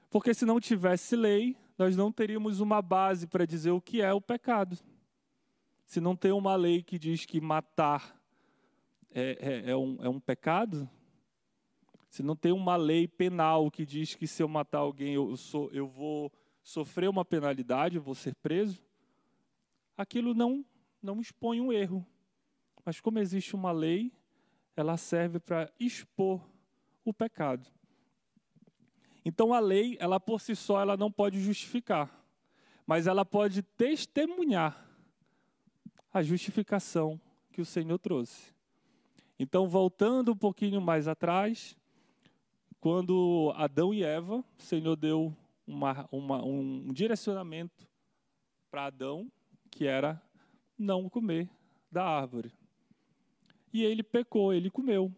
Porque 0.10 0.34
se 0.34 0.46
não 0.46 0.60
tivesse 0.60 1.16
lei, 1.16 1.56
nós 1.78 1.96
não 1.96 2.12
teríamos 2.12 2.60
uma 2.60 2.82
base 2.82 3.26
para 3.26 3.46
dizer 3.46 3.72
o 3.72 3.82
que 3.82 4.02
é 4.02 4.14
o 4.14 4.20
pecado. 4.20 4.78
Se 5.86 6.02
não 6.02 6.16
tem 6.16 6.32
uma 6.32 6.56
lei 6.56 6.84
que 6.84 7.00
diz 7.00 7.26
que 7.26 7.40
matar 7.40 8.20
é, 9.14 9.38
é, 9.66 9.72
é, 9.72 9.76
um, 9.76 9.98
é 10.02 10.10
um 10.10 10.20
pecado? 10.20 10.90
Se 12.10 12.22
não 12.22 12.36
tem 12.36 12.52
uma 12.52 12.76
lei 12.76 13.08
penal 13.08 13.72
que 13.72 13.86
diz 13.86 14.16
que 14.16 14.28
se 14.28 14.44
eu 14.44 14.48
matar 14.48 14.80
alguém 14.80 15.14
eu, 15.14 15.36
sou, 15.38 15.70
eu 15.72 15.88
vou 15.88 16.32
sofrer 16.62 17.10
uma 17.10 17.24
penalidade, 17.24 17.96
eu 17.96 18.02
vou 18.02 18.16
ser 18.16 18.36
preso, 18.36 18.82
aquilo 20.01 20.34
não, 20.34 20.65
não 21.01 21.22
expõe 21.22 21.62
um 21.62 21.72
erro. 21.72 22.05
Mas 22.84 23.00
como 23.00 23.20
existe 23.20 23.55
uma 23.55 23.72
lei, 23.72 24.12
ela 24.75 24.98
serve 24.98 25.39
para 25.39 25.72
expor 25.79 26.41
o 27.05 27.13
pecado. 27.13 27.70
Então 29.24 29.53
a 29.53 29.60
lei, 29.60 29.98
ela 30.00 30.20
por 30.20 30.41
si 30.41 30.55
só, 30.55 30.81
ela 30.81 30.98
não 30.98 31.12
pode 31.12 31.39
justificar, 31.39 32.25
mas 32.86 33.05
ela 33.05 33.24
pode 33.24 33.62
testemunhar 33.62 34.89
a 36.12 36.22
justificação 36.22 37.22
que 37.51 37.62
o 37.62 37.65
Senhor 37.65 37.98
trouxe. 38.00 38.53
Então, 39.38 39.67
voltando 39.67 40.31
um 40.31 40.38
pouquinho 40.38 40.81
mais 40.81 41.08
atrás, 41.08 41.75
quando 42.79 43.51
Adão 43.55 43.93
e 43.93 44.03
Eva, 44.03 44.43
o 44.58 44.62
Senhor 44.62 44.96
deu 44.96 45.36
uma, 45.65 46.08
uma, 46.12 46.43
um 46.43 46.91
direcionamento 46.91 47.88
para 48.70 48.86
Adão, 48.86 49.31
que 49.72 49.88
era 49.88 50.22
não 50.78 51.10
comer 51.10 51.50
da 51.92 52.06
árvore. 52.06 52.51
E 53.74 53.84
ele 53.84 54.04
pecou, 54.04 54.54
ele 54.54 54.70
comeu. 54.70 55.12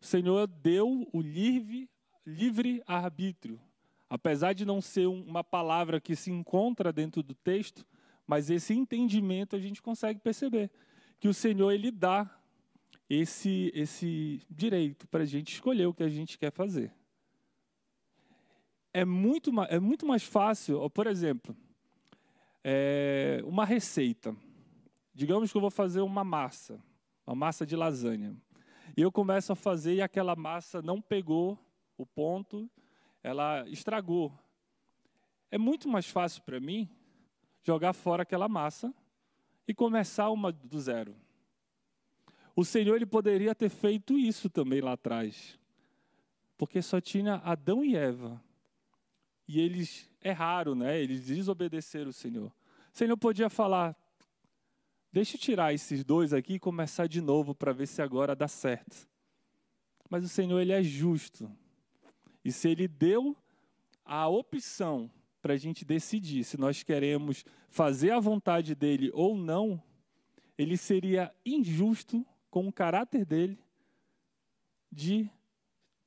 O 0.00 0.04
Senhor 0.04 0.46
deu 0.46 1.08
o 1.12 1.20
livre, 1.20 1.88
livre 2.26 2.82
arbítrio. 2.86 3.60
Apesar 4.08 4.54
de 4.54 4.64
não 4.64 4.80
ser 4.80 5.06
uma 5.06 5.44
palavra 5.44 6.00
que 6.00 6.16
se 6.16 6.30
encontra 6.30 6.92
dentro 6.92 7.22
do 7.22 7.34
texto, 7.34 7.86
mas 8.26 8.48
esse 8.48 8.72
entendimento 8.72 9.54
a 9.54 9.58
gente 9.58 9.82
consegue 9.82 10.18
perceber 10.18 10.70
que 11.20 11.28
o 11.28 11.34
Senhor 11.34 11.70
ele 11.70 11.90
dá 11.90 12.30
esse, 13.08 13.70
esse 13.74 14.42
direito 14.50 15.06
para 15.08 15.22
a 15.22 15.26
gente 15.26 15.52
escolher 15.52 15.86
o 15.86 15.94
que 15.94 16.02
a 16.02 16.08
gente 16.08 16.38
quer 16.38 16.52
fazer. 16.52 16.92
É 18.92 19.04
muito, 19.04 19.50
é 19.68 19.78
muito 19.78 20.06
mais 20.06 20.22
fácil, 20.22 20.88
por 20.90 21.06
exemplo, 21.06 21.54
é, 22.62 23.40
uma 23.44 23.64
receita. 23.64 24.36
Digamos 25.14 25.50
que 25.50 25.56
eu 25.56 25.60
vou 25.60 25.70
fazer 25.70 26.00
uma 26.00 26.24
massa, 26.24 26.82
uma 27.26 27.34
massa 27.34 27.66
de 27.66 27.74
lasanha. 27.74 28.36
E 28.96 29.02
eu 29.02 29.12
começo 29.12 29.52
a 29.52 29.56
fazer 29.56 29.94
e 29.94 30.02
aquela 30.02 30.34
massa 30.34 30.82
não 30.82 31.00
pegou 31.00 31.58
o 31.96 32.06
ponto, 32.06 32.68
ela 33.22 33.68
estragou. 33.68 34.32
É 35.50 35.58
muito 35.58 35.88
mais 35.88 36.06
fácil 36.08 36.42
para 36.42 36.60
mim 36.60 36.88
jogar 37.62 37.92
fora 37.92 38.22
aquela 38.22 38.48
massa 38.48 38.94
e 39.66 39.74
começar 39.74 40.30
uma 40.30 40.50
do 40.52 40.80
zero. 40.80 41.14
O 42.56 42.64
Senhor 42.64 42.96
ele 42.96 43.06
poderia 43.06 43.54
ter 43.54 43.68
feito 43.68 44.18
isso 44.18 44.50
também 44.50 44.80
lá 44.80 44.92
atrás, 44.92 45.58
porque 46.56 46.82
só 46.82 47.00
tinha 47.00 47.36
Adão 47.36 47.84
e 47.84 47.94
Eva. 47.94 48.42
E 49.48 49.58
eles 49.58 50.08
erraram, 50.22 50.74
né? 50.74 51.00
Eles 51.00 51.24
desobedeceram 51.24 52.10
o 52.10 52.12
Senhor. 52.12 52.52
O 52.92 52.96
Senhor 52.96 53.16
podia 53.16 53.48
falar: 53.48 53.96
deixa 55.10 55.36
eu 55.36 55.40
tirar 55.40 55.72
esses 55.72 56.04
dois 56.04 56.34
aqui 56.34 56.54
e 56.54 56.58
começar 56.58 57.06
de 57.06 57.22
novo 57.22 57.54
para 57.54 57.72
ver 57.72 57.86
se 57.86 58.02
agora 58.02 58.36
dá 58.36 58.46
certo. 58.46 59.08
Mas 60.10 60.22
o 60.22 60.28
Senhor 60.28 60.60
ele 60.60 60.72
é 60.72 60.82
justo. 60.82 61.50
E 62.44 62.52
se 62.52 62.68
ele 62.68 62.86
deu 62.86 63.34
a 64.04 64.28
opção 64.28 65.10
para 65.40 65.54
a 65.54 65.56
gente 65.56 65.84
decidir 65.84 66.44
se 66.44 66.58
nós 66.58 66.82
queremos 66.82 67.44
fazer 67.68 68.10
a 68.10 68.20
vontade 68.20 68.74
dele 68.74 69.10
ou 69.14 69.36
não, 69.36 69.82
ele 70.56 70.76
seria 70.76 71.34
injusto 71.44 72.26
com 72.50 72.66
o 72.68 72.72
caráter 72.72 73.24
dele 73.24 73.58
de 74.90 75.30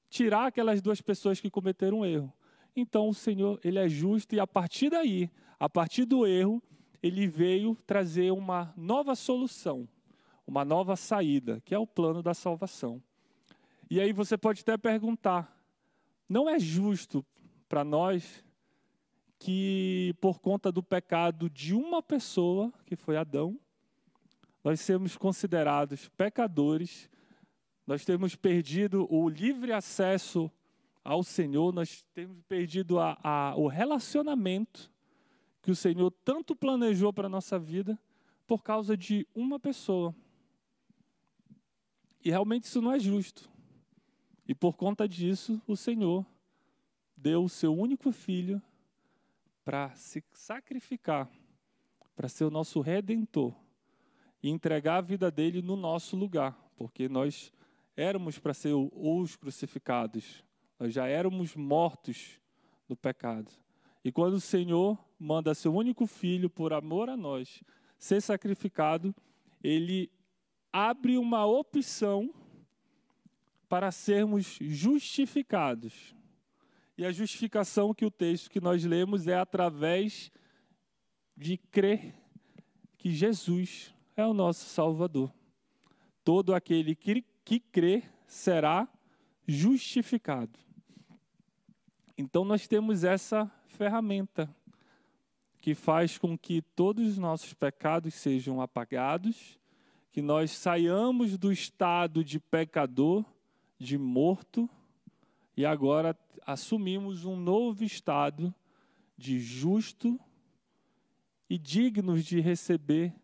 tirar 0.10 0.48
aquelas 0.48 0.82
duas 0.82 1.02
pessoas 1.02 1.40
que 1.40 1.50
cometeram 1.50 2.00
um 2.00 2.06
erro. 2.06 2.34
Então 2.76 3.10
o 3.10 3.14
Senhor, 3.14 3.60
ele 3.64 3.80
é 3.80 3.88
justo 3.88 4.36
e 4.36 4.40
a 4.40 4.48
partir 4.48 4.90
daí, 4.90 5.30
a 5.60 5.70
partir 5.70 6.06
do 6.06 6.26
erro, 6.26 6.62
ele 7.04 7.28
veio 7.28 7.76
trazer 7.86 8.32
uma 8.32 8.74
nova 8.78 9.16
solução, 9.16 9.88
uma 10.46 10.64
nova 10.64 10.96
saída, 10.96 11.62
que 11.66 11.74
é 11.74 11.80
o 11.80 11.88
plano 11.88 12.22
da 12.22 12.34
salvação. 12.34 13.02
E 13.90 14.00
aí 14.00 14.14
você 14.14 14.38
pode 14.38 14.62
até 14.62 14.78
perguntar: 14.78 15.54
não 16.30 16.50
é 16.50 16.60
justo 16.60 17.26
para 17.68 17.84
nós 17.84 18.44
que 19.38 20.14
por 20.22 20.40
conta 20.40 20.72
do 20.72 20.84
pecado 20.84 21.50
de 21.50 21.74
uma 21.74 22.02
pessoa, 22.02 22.72
que 22.86 22.96
foi 22.96 23.18
Adão, 23.18 23.60
nós 24.64 24.80
sermos 24.80 25.18
considerados 25.18 26.08
pecadores, 26.10 27.10
nós 27.88 28.06
temos 28.06 28.36
perdido 28.36 29.08
o 29.10 29.28
livre 29.28 29.74
acesso 29.74 30.52
ao 31.04 31.24
Senhor, 31.24 31.74
nós 31.74 32.04
temos 32.14 32.44
perdido 32.48 33.00
a, 33.00 33.18
a, 33.24 33.56
o 33.56 33.68
relacionamento 33.68 34.92
que 35.62 35.72
o 35.72 35.76
Senhor 35.76 36.12
tanto 36.24 36.56
planejou 36.56 37.12
para 37.14 37.28
a 37.28 37.30
nossa 37.30 37.58
vida 37.58 38.00
por 38.48 38.64
causa 38.64 38.98
de 38.98 39.28
uma 39.34 39.60
pessoa. 39.60 40.16
E 42.24 42.30
realmente 42.30 42.66
isso 42.66 42.82
não 42.82 42.92
é 42.92 43.00
justo. 43.00 43.50
E 44.48 44.54
por 44.54 44.76
conta 44.76 45.08
disso, 45.08 45.62
o 45.68 45.76
Senhor 45.76 46.26
deu 47.16 47.44
o 47.44 47.50
seu 47.50 47.74
único 47.74 48.12
filho 48.12 48.62
para 49.64 49.94
se 49.96 50.24
sacrificar, 50.34 51.30
para 52.16 52.28
ser 52.28 52.46
o 52.46 52.52
nosso 52.52 52.82
redentor 52.82 53.54
e 54.42 54.50
entregar 54.50 54.98
a 54.98 55.02
vida 55.02 55.30
dele 55.30 55.62
no 55.62 55.76
nosso 55.76 56.16
lugar, 56.16 56.58
porque 56.76 57.08
nós 57.08 57.54
éramos 57.96 58.40
para 58.40 58.54
ser 58.54 58.74
os 58.74 59.36
crucificados, 59.36 60.44
nós 60.82 60.96
já 60.96 61.06
éramos 61.06 61.56
mortos 61.56 62.40
no 62.90 62.96
pecado. 62.96 63.52
E 64.04 64.12
quando 64.12 64.34
o 64.34 64.42
Senhor 64.42 64.98
manda 65.20 65.54
seu 65.54 65.72
único 65.72 66.08
filho, 66.08 66.50
por 66.50 66.74
amor 66.74 67.08
a 67.08 67.16
nós, 67.16 67.62
ser 68.00 68.20
sacrificado, 68.20 69.14
ele 69.64 70.10
abre 70.74 71.20
uma 71.20 71.46
opção 71.46 72.34
para 73.70 73.92
sermos 73.92 74.58
justificados. 74.60 76.16
E 76.98 77.06
a 77.06 77.12
justificação 77.12 77.94
que 77.94 78.04
o 78.04 78.10
texto 78.10 78.50
que 78.50 78.60
nós 78.60 78.84
lemos 78.84 79.28
é 79.28 79.38
através 79.38 80.32
de 81.38 81.58
crer 81.58 82.16
que 82.98 83.12
Jesus 83.12 83.94
é 84.18 84.26
o 84.26 84.34
nosso 84.34 84.66
Salvador. 84.66 85.32
Todo 86.24 86.56
aquele 86.56 86.96
que, 86.96 87.24
que 87.46 87.60
crê 87.60 88.02
será 88.26 88.90
justificado. 89.48 90.71
Então 92.22 92.46
nós 92.46 92.68
temos 92.68 93.04
essa 93.04 93.52
ferramenta 93.66 94.48
que 95.60 95.74
faz 95.74 96.20
com 96.20 96.38
que 96.38 96.62
todos 96.62 97.08
os 97.08 97.18
nossos 97.18 97.52
pecados 97.52 98.14
sejam 98.14 98.62
apagados, 98.62 99.60
que 100.12 100.22
nós 100.22 100.52
saiamos 100.52 101.36
do 101.36 101.52
estado 101.52 102.24
de 102.24 102.40
pecador, 102.40 103.26
de 103.80 103.98
morto, 103.98 104.70
e 105.58 105.66
agora 105.66 106.16
assumimos 106.46 107.26
um 107.26 107.36
novo 107.36 107.84
estado 107.84 108.54
de 109.18 109.40
justo 109.40 110.20
e 111.50 111.58
dignos 111.58 112.24
de 112.24 112.40
receber 112.40 113.16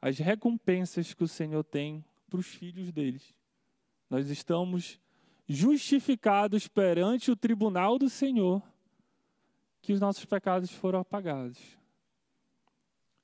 as 0.00 0.18
recompensas 0.18 1.14
que 1.14 1.24
o 1.24 1.28
Senhor 1.28 1.64
tem 1.64 2.04
para 2.28 2.38
os 2.38 2.48
filhos 2.48 2.92
deles. 2.92 3.34
Nós 4.10 4.28
estamos 4.28 5.00
justificados 5.48 6.66
perante 6.66 7.30
o 7.30 7.36
tribunal 7.36 7.98
do 7.98 8.08
Senhor 8.08 8.62
que 9.80 9.92
os 9.92 10.00
nossos 10.00 10.24
pecados 10.24 10.70
foram 10.72 10.98
apagados. 10.98 11.58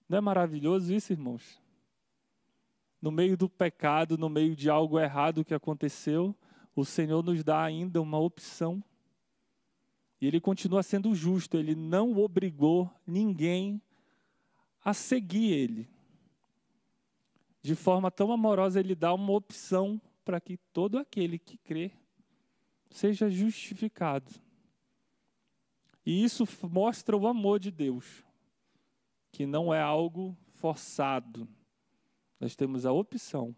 Não 0.09 0.19
é 0.19 0.21
maravilhoso 0.21 0.95
isso, 0.95 1.13
irmãos? 1.13 1.61
No 3.01 3.11
meio 3.11 3.37
do 3.37 3.49
pecado, 3.49 4.17
no 4.17 4.29
meio 4.29 4.55
de 4.55 4.71
algo 4.71 5.01
errado 5.01 5.45
que 5.45 5.55
aconteceu, 5.55 6.37
o 6.77 6.85
Senhor 6.85 7.23
nos 7.25 7.43
dá 7.43 7.65
ainda 7.65 8.01
uma 8.01 8.19
opção. 8.19 8.83
E 10.21 10.27
Ele 10.27 10.41
continua 10.41 10.85
sendo 10.85 11.13
justo, 11.15 11.57
Ele 11.57 11.75
não 11.75 12.17
obrigou 12.17 12.89
ninguém 13.05 13.83
a 14.85 14.95
seguir 14.95 15.53
Ele. 15.53 15.91
De 17.61 17.75
forma 17.75 18.09
tão 18.09 18.31
amorosa, 18.31 18.79
Ele 18.79 18.95
dá 18.95 19.13
uma 19.13 19.33
opção 19.33 20.01
para 20.25 20.41
que 20.41 20.57
todo 20.73 20.97
aquele 20.97 21.41
que 21.41 21.59
crê 21.59 21.91
seja 22.93 23.29
justificado. 23.29 24.31
E 26.05 26.25
isso 26.25 26.47
mostra 26.69 27.17
o 27.17 27.27
amor 27.27 27.59
de 27.59 27.71
Deus, 27.71 28.25
que 29.31 29.47
não 29.47 29.73
é 29.73 29.81
algo 29.81 30.37
forçado. 30.55 31.49
Nós 32.39 32.57
temos 32.57 32.85
a 32.85 32.93
opção. 32.93 33.55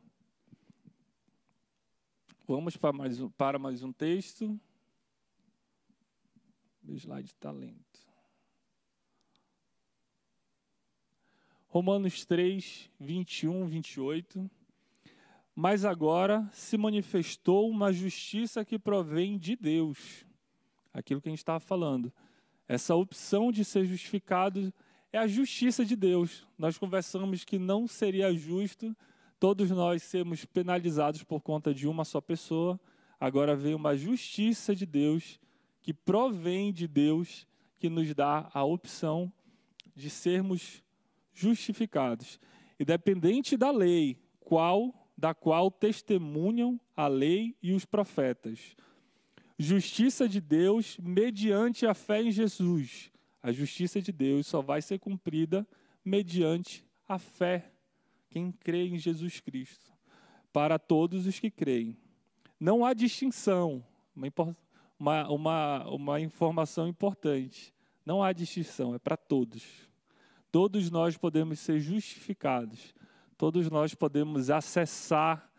Vamos 2.46 2.76
para 2.76 2.92
mais 2.92 3.20
um, 3.20 3.30
para 3.30 3.58
mais 3.58 3.82
um 3.82 3.92
texto. 3.92 4.60
O 6.86 6.92
slide 6.92 7.34
talento. 7.36 7.84
Romanos 11.68 12.24
3, 12.26 12.90
21, 13.00 13.66
28. 13.66 14.50
Mas 15.54 15.84
agora 15.84 16.49
se 16.52 16.76
manifestou 16.76 17.71
uma 17.71 17.93
justiça 17.93 18.64
que 18.64 18.78
provém 18.78 19.38
de 19.38 19.54
Deus. 19.54 20.26
Aquilo 20.93 21.21
que 21.21 21.28
a 21.28 21.32
gente 21.32 21.38
estava 21.38 21.60
falando. 21.60 22.12
Essa 22.67 22.95
opção 22.95 23.52
de 23.52 23.64
ser 23.64 23.84
justificado 23.84 24.73
é 25.12 25.19
a 25.19 25.26
justiça 25.26 25.84
de 25.84 25.95
Deus. 25.95 26.47
Nós 26.58 26.76
conversamos 26.76 27.45
que 27.45 27.58
não 27.58 27.86
seria 27.86 28.32
justo 28.34 28.97
todos 29.38 29.71
nós 29.71 30.02
sermos 30.02 30.45
penalizados 30.47 31.23
por 31.23 31.43
conta 31.43 31.75
de 31.75 31.86
uma 31.86 32.04
só 32.04 32.21
pessoa. 32.21 32.80
Agora 33.21 33.54
vem 33.54 33.75
uma 33.75 33.95
justiça 33.97 34.75
de 34.75 34.86
Deus 34.86 35.38
que 35.82 35.93
provém 35.93 36.73
de 36.73 36.88
Deus, 36.88 37.47
que 37.78 37.90
nos 37.90 38.14
dá 38.14 38.49
a 38.54 38.64
opção 38.64 39.30
de 39.95 40.08
sermos 40.08 40.82
justificados, 41.34 42.40
independente 42.80 43.54
da 43.54 43.71
lei, 43.71 44.19
qual 44.40 45.03
da 45.16 45.34
qual 45.34 45.70
testemunham 45.70 46.80
a 46.96 47.06
lei 47.06 47.56
e 47.62 47.72
os 47.72 47.84
profetas. 47.84 48.76
Justiça 49.58 50.28
de 50.28 50.40
Deus 50.40 50.98
mediante 50.98 51.86
a 51.86 51.94
fé 51.94 52.22
em 52.22 52.32
Jesus. 52.32 53.10
A 53.42 53.52
justiça 53.52 54.00
de 54.00 54.10
Deus 54.10 54.46
só 54.46 54.60
vai 54.60 54.82
ser 54.82 54.98
cumprida 54.98 55.66
mediante 56.04 56.84
a 57.08 57.18
fé, 57.18 57.70
quem 58.28 58.50
crê 58.50 58.88
em 58.88 58.98
Jesus 58.98 59.40
Cristo, 59.40 59.92
para 60.52 60.78
todos 60.78 61.26
os 61.26 61.38
que 61.38 61.50
creem. 61.50 61.96
Não 62.58 62.84
há 62.84 62.92
distinção, 62.92 63.84
uma, 64.98 65.28
uma, 65.28 65.88
uma 65.88 66.20
informação 66.20 66.88
importante. 66.88 67.72
Não 68.04 68.22
há 68.22 68.32
distinção, 68.32 68.94
é 68.94 68.98
para 68.98 69.16
todos. 69.16 69.88
Todos 70.50 70.90
nós 70.90 71.16
podemos 71.16 71.60
ser 71.60 71.80
justificados 71.80 72.94
todos 73.45 73.69
nós 73.69 73.95
podemos 73.95 74.49
acessar 74.49 75.52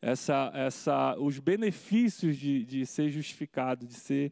essa, 0.00 0.52
essa, 0.54 1.18
os 1.18 1.40
benefícios 1.40 2.36
de, 2.36 2.64
de 2.64 2.86
ser 2.86 3.10
justificado, 3.10 3.84
de 3.84 3.94
ser 3.94 4.30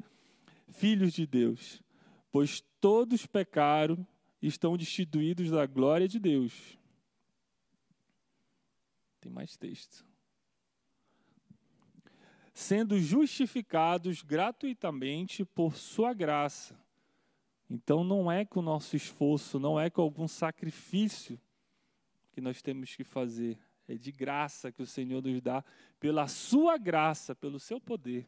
filhos 0.69 1.13
de 1.13 1.27
Deus. 1.27 1.83
Pois 2.31 2.63
todos 2.81 3.27
pecaram 3.27 4.07
e 4.41 4.47
estão 4.47 4.77
destituídos 4.77 5.51
da 5.51 5.67
glória 5.67 6.07
de 6.07 6.21
Deus. 6.21 6.79
Tem 9.21 9.33
mais 9.33 9.57
texto. 9.57 10.07
Sendo 12.53 12.97
justificados 13.01 14.23
gratuitamente 14.23 15.45
por 15.45 15.75
Sua 15.75 16.15
graça. 16.15 16.79
Então 17.69 18.05
não 18.05 18.31
é 18.31 18.45
com 18.45 18.61
o 18.61 18.63
nosso 18.63 18.95
esforço, 18.95 19.59
não 19.59 19.81
é 19.81 19.91
com 19.91 20.01
algum 20.01 20.29
sacrifício 20.29 21.41
que 22.35 22.40
nós 22.40 22.61
temos 22.61 22.94
que 22.97 23.05
fazer. 23.05 23.57
É 23.87 23.94
de 23.94 24.11
graça 24.11 24.73
que 24.73 24.83
o 24.83 24.87
Senhor 24.87 25.23
nos 25.23 25.40
dá, 25.40 25.64
pela 26.01 26.27
sua 26.27 26.77
graça, 26.77 27.35
pelo 27.35 27.61
seu 27.61 27.81
poder, 27.81 28.27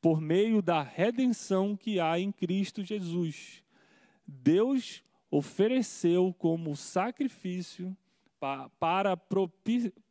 por 0.00 0.20
meio 0.20 0.62
da 0.62 0.82
redenção 0.82 1.76
que 1.76 2.00
há 2.00 2.18
em 2.18 2.32
Cristo 2.32 2.82
Jesus. 2.82 3.62
Deus 4.26 5.02
ofereceu 5.30 6.34
como 6.38 6.74
sacrifício 6.76 7.94
para 8.78 9.16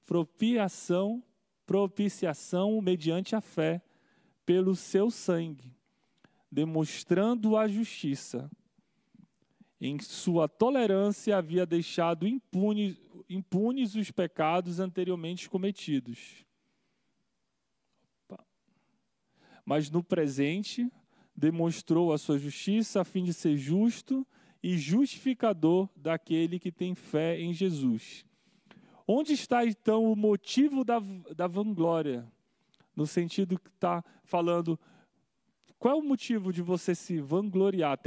propiciação, 0.05 1.23
propiciação 1.65 2.81
mediante 2.81 3.35
a 3.35 3.41
fé, 3.41 3.81
pelo 4.45 4.75
seu 4.75 5.09
sangue, 5.09 5.73
demonstrando 6.51 7.57
a 7.57 7.67
justiça. 7.67 8.51
Em 9.79 9.99
sua 9.99 10.47
tolerância 10.47 11.37
havia 11.37 11.65
deixado 11.65 12.27
impunes 12.27 12.97
impunes 13.29 13.95
os 13.95 14.11
pecados 14.11 14.79
anteriormente 14.79 15.49
cometidos. 15.49 16.45
Mas 19.65 19.89
no 19.89 20.01
presente 20.01 20.89
demonstrou 21.35 22.13
a 22.13 22.17
sua 22.17 22.39
justiça 22.39 23.01
a 23.01 23.03
fim 23.03 23.23
de 23.23 23.33
ser 23.33 23.57
justo 23.57 24.25
e 24.63 24.77
justificador 24.77 25.89
daquele 25.95 26.57
que 26.57 26.71
tem 26.71 26.95
fé 26.95 27.39
em 27.39 27.53
Jesus. 27.53 28.25
Onde 29.05 29.33
está 29.33 29.65
então 29.65 30.11
o 30.11 30.15
motivo 30.15 30.83
da, 30.83 30.99
da 31.35 31.47
vanglória? 31.47 32.27
No 32.95 33.05
sentido 33.05 33.59
que 33.59 33.69
está 33.69 34.03
falando, 34.23 34.79
qual 35.77 35.95
é 35.95 35.97
o 35.97 36.03
motivo 36.03 36.51
de 36.51 36.61
você 36.61 36.95
se 36.95 37.19
vangloriar? 37.19 37.99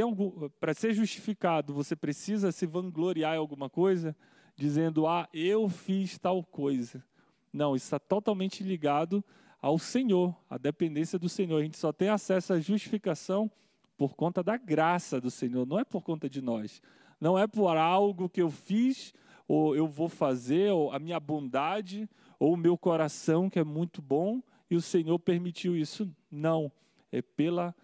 Para 0.58 0.74
ser 0.74 0.92
justificado, 0.92 1.72
você 1.72 1.94
precisa 1.94 2.50
se 2.50 2.66
vangloriar 2.66 3.34
em 3.34 3.38
alguma 3.38 3.70
coisa? 3.70 4.16
Dizendo, 4.60 5.06
ah, 5.06 5.26
eu 5.32 5.70
fiz 5.70 6.18
tal 6.18 6.44
coisa. 6.44 7.02
Não, 7.50 7.74
isso 7.74 7.86
está 7.86 7.98
totalmente 7.98 8.62
ligado 8.62 9.24
ao 9.60 9.78
Senhor, 9.78 10.36
à 10.50 10.58
dependência 10.58 11.18
do 11.18 11.30
Senhor. 11.30 11.58
A 11.58 11.62
gente 11.62 11.78
só 11.78 11.94
tem 11.94 12.10
acesso 12.10 12.52
à 12.52 12.60
justificação 12.60 13.50
por 13.96 14.14
conta 14.14 14.42
da 14.42 14.58
graça 14.58 15.18
do 15.18 15.30
Senhor, 15.30 15.66
não 15.66 15.78
é 15.78 15.84
por 15.84 16.02
conta 16.02 16.28
de 16.28 16.42
nós. 16.42 16.82
Não 17.18 17.38
é 17.38 17.46
por 17.46 17.74
algo 17.76 18.28
que 18.28 18.42
eu 18.42 18.50
fiz, 18.50 19.14
ou 19.48 19.74
eu 19.74 19.86
vou 19.86 20.10
fazer, 20.10 20.70
ou 20.72 20.92
a 20.92 20.98
minha 20.98 21.18
bondade, 21.18 22.08
ou 22.38 22.52
o 22.52 22.56
meu 22.56 22.76
coração 22.76 23.48
que 23.48 23.58
é 23.58 23.64
muito 23.64 24.02
bom, 24.02 24.42
e 24.70 24.76
o 24.76 24.82
Senhor 24.82 25.18
permitiu 25.18 25.74
isso. 25.74 26.06
Não, 26.30 26.70
é 27.10 27.22
pela, 27.22 27.74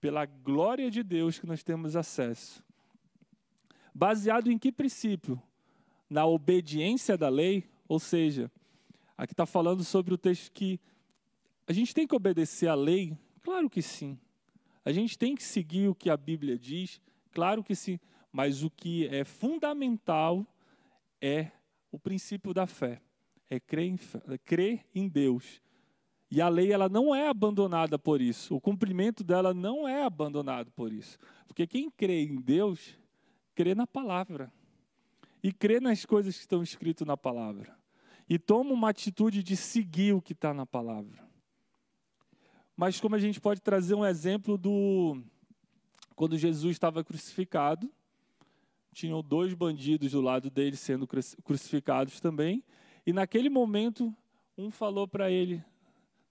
pela 0.00 0.26
glória 0.26 0.90
de 0.90 1.02
Deus 1.02 1.38
que 1.38 1.46
nós 1.46 1.62
temos 1.62 1.96
acesso. 1.96 2.62
Baseado 3.94 4.50
em 4.50 4.58
que 4.58 4.70
princípio? 4.70 5.40
Na 6.08 6.26
obediência 6.26 7.16
da 7.16 7.28
lei, 7.28 7.64
ou 7.88 7.98
seja, 7.98 8.50
aqui 9.16 9.32
está 9.32 9.46
falando 9.46 9.82
sobre 9.84 10.14
o 10.14 10.18
texto 10.18 10.52
que 10.52 10.80
a 11.66 11.72
gente 11.72 11.94
tem 11.94 12.06
que 12.06 12.14
obedecer 12.14 12.68
à 12.68 12.74
lei? 12.74 13.16
Claro 13.42 13.68
que 13.68 13.82
sim. 13.82 14.18
A 14.84 14.92
gente 14.92 15.18
tem 15.18 15.34
que 15.34 15.42
seguir 15.42 15.88
o 15.88 15.94
que 15.94 16.08
a 16.08 16.16
Bíblia 16.16 16.56
diz? 16.56 17.00
Claro 17.32 17.62
que 17.62 17.74
sim. 17.74 17.98
Mas 18.30 18.62
o 18.62 18.70
que 18.70 19.06
é 19.08 19.24
fundamental 19.24 20.46
é 21.20 21.50
o 21.90 21.98
princípio 21.98 22.54
da 22.54 22.66
fé. 22.66 23.00
É 23.50 23.58
crer 23.58 23.86
em, 23.86 23.98
é 24.32 24.38
crer 24.38 24.86
em 24.94 25.08
Deus. 25.08 25.60
E 26.30 26.40
a 26.40 26.48
lei 26.48 26.72
ela 26.72 26.88
não 26.88 27.14
é 27.14 27.28
abandonada 27.28 27.98
por 27.98 28.20
isso. 28.20 28.54
O 28.54 28.60
cumprimento 28.60 29.24
dela 29.24 29.54
não 29.54 29.88
é 29.88 30.04
abandonado 30.04 30.70
por 30.72 30.92
isso. 30.92 31.18
Porque 31.46 31.66
quem 31.66 31.90
crê 31.90 32.22
em 32.22 32.36
Deus, 32.36 32.96
crê 33.54 33.74
na 33.74 33.86
palavra 33.86 34.52
e 35.46 35.52
crê 35.52 35.78
nas 35.78 36.04
coisas 36.04 36.34
que 36.34 36.40
estão 36.40 36.60
escritas 36.60 37.06
na 37.06 37.16
palavra. 37.16 37.78
E 38.28 38.36
toma 38.36 38.72
uma 38.72 38.90
atitude 38.90 39.44
de 39.44 39.56
seguir 39.56 40.12
o 40.12 40.20
que 40.20 40.32
está 40.32 40.52
na 40.52 40.66
palavra. 40.66 41.24
mas 42.76 43.00
como 43.00 43.14
a 43.14 43.18
gente 43.20 43.40
pode 43.40 43.60
trazer 43.62 43.94
um 43.94 44.04
exemplo 44.04 44.58
do 44.58 45.22
quando 46.16 46.36
Jesus 46.36 46.72
estava 46.72 47.04
crucificado, 47.04 47.88
tinham 48.92 49.22
dois 49.22 49.54
bandidos 49.54 50.10
do 50.10 50.20
lado 50.20 50.50
dele 50.50 50.76
sendo 50.76 51.06
crucificados 51.06 52.18
também, 52.18 52.64
e 53.06 53.12
naquele 53.12 53.48
momento 53.48 54.12
um 54.58 54.68
falou 54.68 55.06
para 55.06 55.30
ele: 55.30 55.64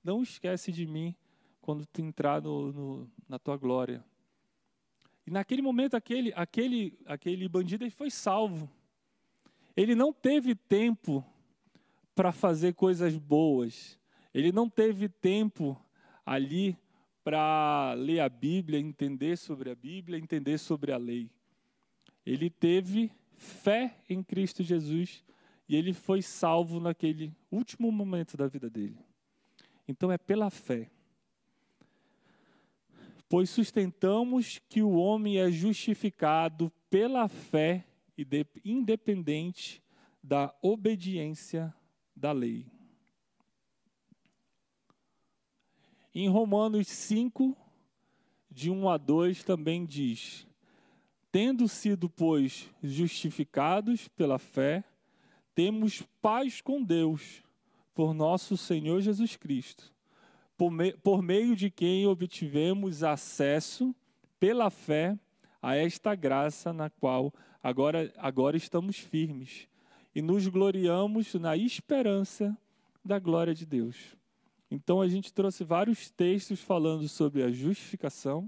Não 0.03 0.21
esquece 0.21 0.73
de 0.73 0.85
mim 0.85 1.15
quando 1.61 1.85
tu 1.85 2.01
entrar 2.01 2.41
no, 2.41 2.73
no, 2.73 3.11
na 3.29 3.39
tua 3.39 3.55
glória. 3.55 4.03
E 5.25 5.31
naquele 5.31 5.61
momento 5.61 5.95
aquele 5.95 6.33
aquele 6.35 6.99
aquele 7.05 7.47
bandido 7.47 7.89
foi 7.89 8.09
salvo. 8.11 8.69
Ele 9.75 9.95
não 9.95 10.13
teve 10.13 10.55
tempo 10.55 11.25
para 12.13 12.31
fazer 12.31 12.73
coisas 12.73 13.17
boas. 13.17 13.99
Ele 14.33 14.51
não 14.51 14.69
teve 14.69 15.09
tempo 15.09 15.79
ali 16.25 16.77
para 17.23 17.93
ler 17.93 18.19
a 18.19 18.29
Bíblia, 18.29 18.79
entender 18.79 19.37
sobre 19.37 19.69
a 19.69 19.75
Bíblia, 19.75 20.19
entender 20.19 20.57
sobre 20.57 20.91
a 20.91 20.97
lei. 20.97 21.29
Ele 22.25 22.49
teve 22.49 23.11
fé 23.35 23.97
em 24.09 24.23
Cristo 24.23 24.63
Jesus 24.63 25.23
e 25.67 25.75
ele 25.75 25.93
foi 25.93 26.21
salvo 26.21 26.79
naquele 26.79 27.35
último 27.51 27.91
momento 27.91 28.37
da 28.37 28.47
vida 28.47 28.69
dele. 28.69 28.97
Então 29.87 30.11
é 30.11 30.17
pela 30.17 30.49
fé. 30.49 30.89
Pois 33.27 33.49
sustentamos 33.49 34.61
que 34.69 34.81
o 34.81 34.93
homem 34.93 35.37
é 35.39 35.51
justificado 35.51 36.71
pela 36.89 37.27
fé, 37.27 37.85
independente 38.63 39.83
da 40.23 40.53
obediência 40.61 41.73
da 42.15 42.31
lei. 42.31 42.65
Em 46.13 46.29
Romanos 46.29 46.87
5, 46.87 47.55
de 48.49 48.71
1 48.71 48.89
a 48.89 48.97
2, 48.97 49.43
também 49.43 49.85
diz: 49.85 50.47
Tendo 51.31 51.67
sido, 51.67 52.09
pois, 52.09 52.69
justificados 52.81 54.07
pela 54.07 54.39
fé, 54.39 54.83
temos 55.53 56.01
paz 56.21 56.61
com 56.61 56.81
Deus, 56.81 57.43
por 57.93 58.13
nosso 58.13 58.55
Senhor 58.55 59.01
Jesus 59.01 59.35
Cristo, 59.35 59.93
por, 60.57 60.71
me, 60.71 60.93
por 60.93 61.21
meio 61.21 61.55
de 61.55 61.69
quem 61.69 62.07
obtivemos 62.07 63.03
acesso, 63.03 63.93
pela 64.39 64.69
fé, 64.69 65.17
a 65.61 65.75
esta 65.75 66.13
graça 66.13 66.71
na 66.71 66.89
qual 66.89 67.33
agora, 67.65 68.13
agora 68.17 68.55
estamos 68.55 68.99
firmes 68.99 69.67
e 70.13 70.21
nos 70.21 70.47
gloriamos 70.47 71.33
na 71.33 71.57
esperança 71.57 72.55
da 73.03 73.17
glória 73.17 73.55
de 73.55 73.65
Deus. 73.65 74.15
Então 74.69 75.01
a 75.01 75.07
gente 75.07 75.33
trouxe 75.33 75.63
vários 75.63 76.11
textos 76.11 76.61
falando 76.61 77.09
sobre 77.09 77.41
a 77.41 77.49
justificação. 77.49 78.47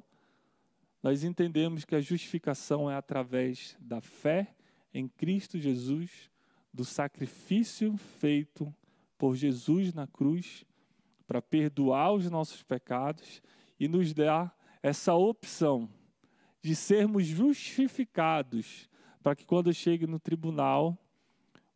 Nós 1.02 1.24
entendemos 1.24 1.84
que 1.84 1.96
a 1.96 2.00
justificação 2.00 2.92
é 2.92 2.96
através 2.96 3.76
da 3.80 4.00
fé 4.00 4.54
em 4.94 5.08
Cristo 5.08 5.58
Jesus, 5.58 6.30
do 6.72 6.86
sacrifício 6.86 7.98
feito 7.98 8.72
por 9.18 9.36
Jesus 9.36 9.96
na 9.96 10.06
cruz 10.06 10.64
para 11.26 11.42
perdoar 11.42 12.14
os 12.14 12.30
nossos 12.30 12.62
pecados 12.62 13.42
e 13.80 13.88
nos 13.88 14.14
dar 14.14 14.56
essa 14.84 15.16
opção 15.16 15.90
de 16.62 16.76
sermos 16.76 17.26
justificados 17.26 18.88
para 19.28 19.36
que 19.36 19.46
quando 19.46 19.74
chegue 19.74 20.08
no 20.08 20.22
tribunal 20.22 20.98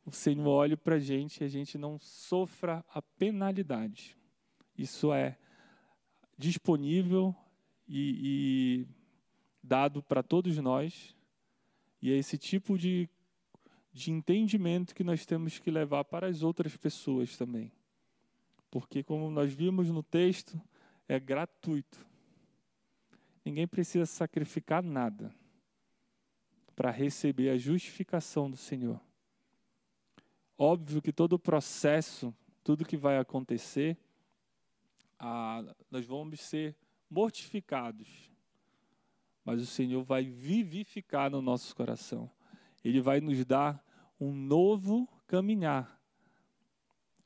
o 0.06 0.12
Senhor 0.14 0.48
olhe 0.48 0.78
para 0.78 0.96
a 0.96 1.00
gente 1.00 1.42
e 1.42 1.44
a 1.44 1.50
gente 1.50 1.78
não 1.78 2.00
sofra 2.00 2.82
a 2.88 3.02
penalidade. 3.02 4.18
Isso 4.78 5.12
é 5.12 5.38
disponível 6.38 7.36
e, 7.86 8.22
e 8.24 8.88
dado 9.62 10.02
para 10.02 10.24
todos 10.24 10.58
nós, 10.60 11.14
e 12.02 12.10
é 12.14 12.16
esse 12.16 12.38
tipo 12.38 12.78
de, 12.78 13.10
de 13.92 14.14
entendimento 14.14 14.96
que 14.96 15.04
nós 15.04 15.26
temos 15.26 15.60
que 15.60 15.70
levar 15.70 16.06
para 16.06 16.28
as 16.28 16.44
outras 16.44 16.78
pessoas 16.78 17.36
também. 17.36 17.70
Porque, 18.70 19.04
como 19.04 19.30
nós 19.30 19.54
vimos 19.54 19.90
no 19.90 20.02
texto, 20.02 20.58
é 21.06 21.20
gratuito. 21.20 22.08
Ninguém 23.44 23.68
precisa 23.68 24.06
sacrificar 24.06 24.82
nada 24.82 25.36
para 26.82 26.90
receber 26.90 27.52
a 27.52 27.58
justificação 27.60 28.50
do 28.50 28.58
Senhor. 28.58 29.00
Óbvio 30.58 31.00
que 31.00 31.14
todo 31.14 31.34
o 31.34 31.40
processo, 31.40 32.34
tudo 32.64 32.88
que 32.88 32.98
vai 32.98 33.20
acontecer, 33.20 33.96
ah, 35.20 35.64
nós 35.92 36.08
vamos 36.08 36.40
ser 36.40 36.76
mortificados, 37.08 38.32
mas 39.46 39.62
o 39.62 39.66
Senhor 39.68 40.02
vai 40.02 40.24
vivificar 40.24 41.30
no 41.30 41.40
nosso 41.40 41.76
coração. 41.76 42.28
Ele 42.84 43.00
vai 43.00 43.22
nos 43.22 43.46
dar 43.46 43.86
um 44.20 44.34
novo 44.34 45.08
caminhar. 45.28 46.02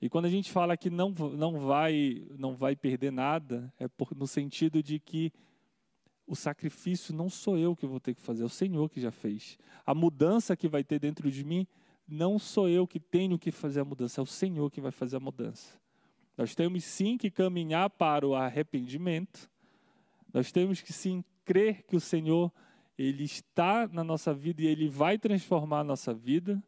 E 0.02 0.10
quando 0.10 0.26
a 0.26 0.30
gente 0.30 0.52
fala 0.52 0.76
que 0.76 0.90
não, 0.90 1.12
não, 1.12 1.62
vai, 1.62 2.28
não 2.38 2.58
vai 2.58 2.76
perder 2.76 3.14
nada, 3.14 3.74
é 3.80 3.88
por, 3.88 4.14
no 4.14 4.28
sentido 4.28 4.84
de 4.84 5.00
que 5.00 5.32
o 6.28 6.36
sacrifício 6.36 7.14
não 7.14 7.30
sou 7.30 7.58
eu 7.58 7.76
que 7.76 7.86
vou 7.86 8.00
ter 8.00 8.14
que 8.16 8.22
fazer, 8.22 8.44
é 8.44 8.46
o 8.46 8.50
Senhor 8.50 8.90
que 8.90 9.00
já 9.00 9.12
fez. 9.12 9.58
A 9.86 9.94
mudança 9.94 10.56
que 10.56 10.68
vai 10.68 10.84
ter 10.84 11.00
dentro 11.00 11.30
de 11.30 11.44
mim, 11.44 11.68
não 12.08 12.38
sou 12.40 12.68
eu 12.70 12.88
que 12.88 13.00
tenho 13.00 13.38
que 13.38 13.52
fazer 13.52 13.82
a 13.82 13.86
mudança, 13.86 14.22
é 14.22 14.24
o 14.24 14.26
Senhor 14.26 14.70
que 14.72 14.82
vai 14.82 14.92
fazer 14.92 15.18
a 15.18 15.20
mudança. 15.20 15.80
Nós 16.38 16.54
temos 16.54 16.84
sim 16.84 17.18
que 17.18 17.32
caminhar 17.32 17.90
para 17.90 18.28
o 18.28 18.36
arrependimento. 18.36 19.50
Nós 20.34 20.52
temos 20.52 20.82
que 20.82 20.92
sim 20.92 21.24
crer 21.46 21.84
que 21.84 21.96
o 21.96 22.02
Senhor 22.02 22.52
ele 22.98 23.24
está 23.24 23.88
na 23.88 24.04
nossa 24.04 24.34
vida 24.34 24.62
e 24.62 24.68
ele 24.68 24.90
vai 24.90 25.18
transformar 25.18 25.80
a 25.80 25.84
nossa 25.84 26.14
vida. 26.14 26.62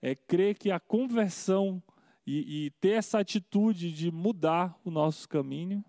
É 0.00 0.14
crer 0.14 0.56
que 0.56 0.70
a 0.70 0.80
conversão 0.80 1.82
e, 2.26 2.66
e 2.66 2.70
ter 2.72 2.90
essa 2.90 3.18
atitude 3.18 3.92
de 3.92 4.10
mudar 4.10 4.78
o 4.84 4.90
nosso 4.90 5.28
caminho. 5.28 5.84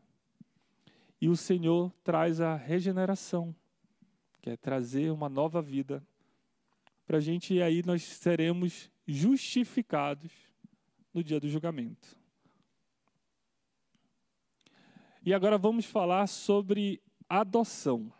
E 1.23 1.29
o 1.29 1.37
Senhor 1.37 1.89
traz 2.03 2.41
a 2.41 2.53
regeneração, 2.53 3.55
que 4.41 4.49
é 4.49 4.57
trazer 4.57 5.09
uma 5.09 5.29
nova 5.29 5.61
vida 5.61 6.05
para 7.05 7.15
a 7.15 7.21
gente, 7.21 7.53
e 7.53 7.61
aí 7.61 7.81
nós 7.85 8.03
seremos 8.03 8.91
justificados 9.07 10.33
no 11.13 11.23
dia 11.23 11.39
do 11.39 11.47
julgamento. 11.47 12.19
E 15.25 15.33
agora 15.33 15.57
vamos 15.57 15.85
falar 15.85 16.27
sobre 16.27 17.01
adoção. 17.29 18.11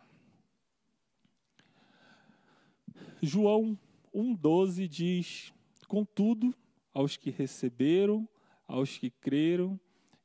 João 3.20 3.78
1,12 4.14 4.88
diz: 4.88 5.52
Contudo, 5.86 6.54
aos 6.94 7.18
que 7.18 7.28
receberam, 7.28 8.26
aos 8.66 8.96
que 8.96 9.10
creram, 9.10 9.78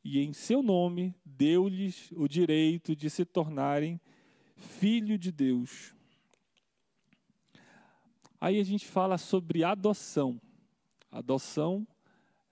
e 0.10 0.18
em 0.18 0.34
seu 0.34 0.64
nome 0.64 1.14
deu-lhes 1.24 2.12
o 2.14 2.28
direito 2.28 2.96
de 2.96 3.12
se 3.12 3.24
tornarem 3.24 4.02
filho 4.56 5.20
de 5.20 5.32
Deus. 5.32 5.94
Aí 8.42 8.60
a 8.60 8.64
gente 8.64 8.88
fala 8.88 9.20
sobre 9.20 9.64
adoção. 9.64 10.42
Adoção 11.12 11.88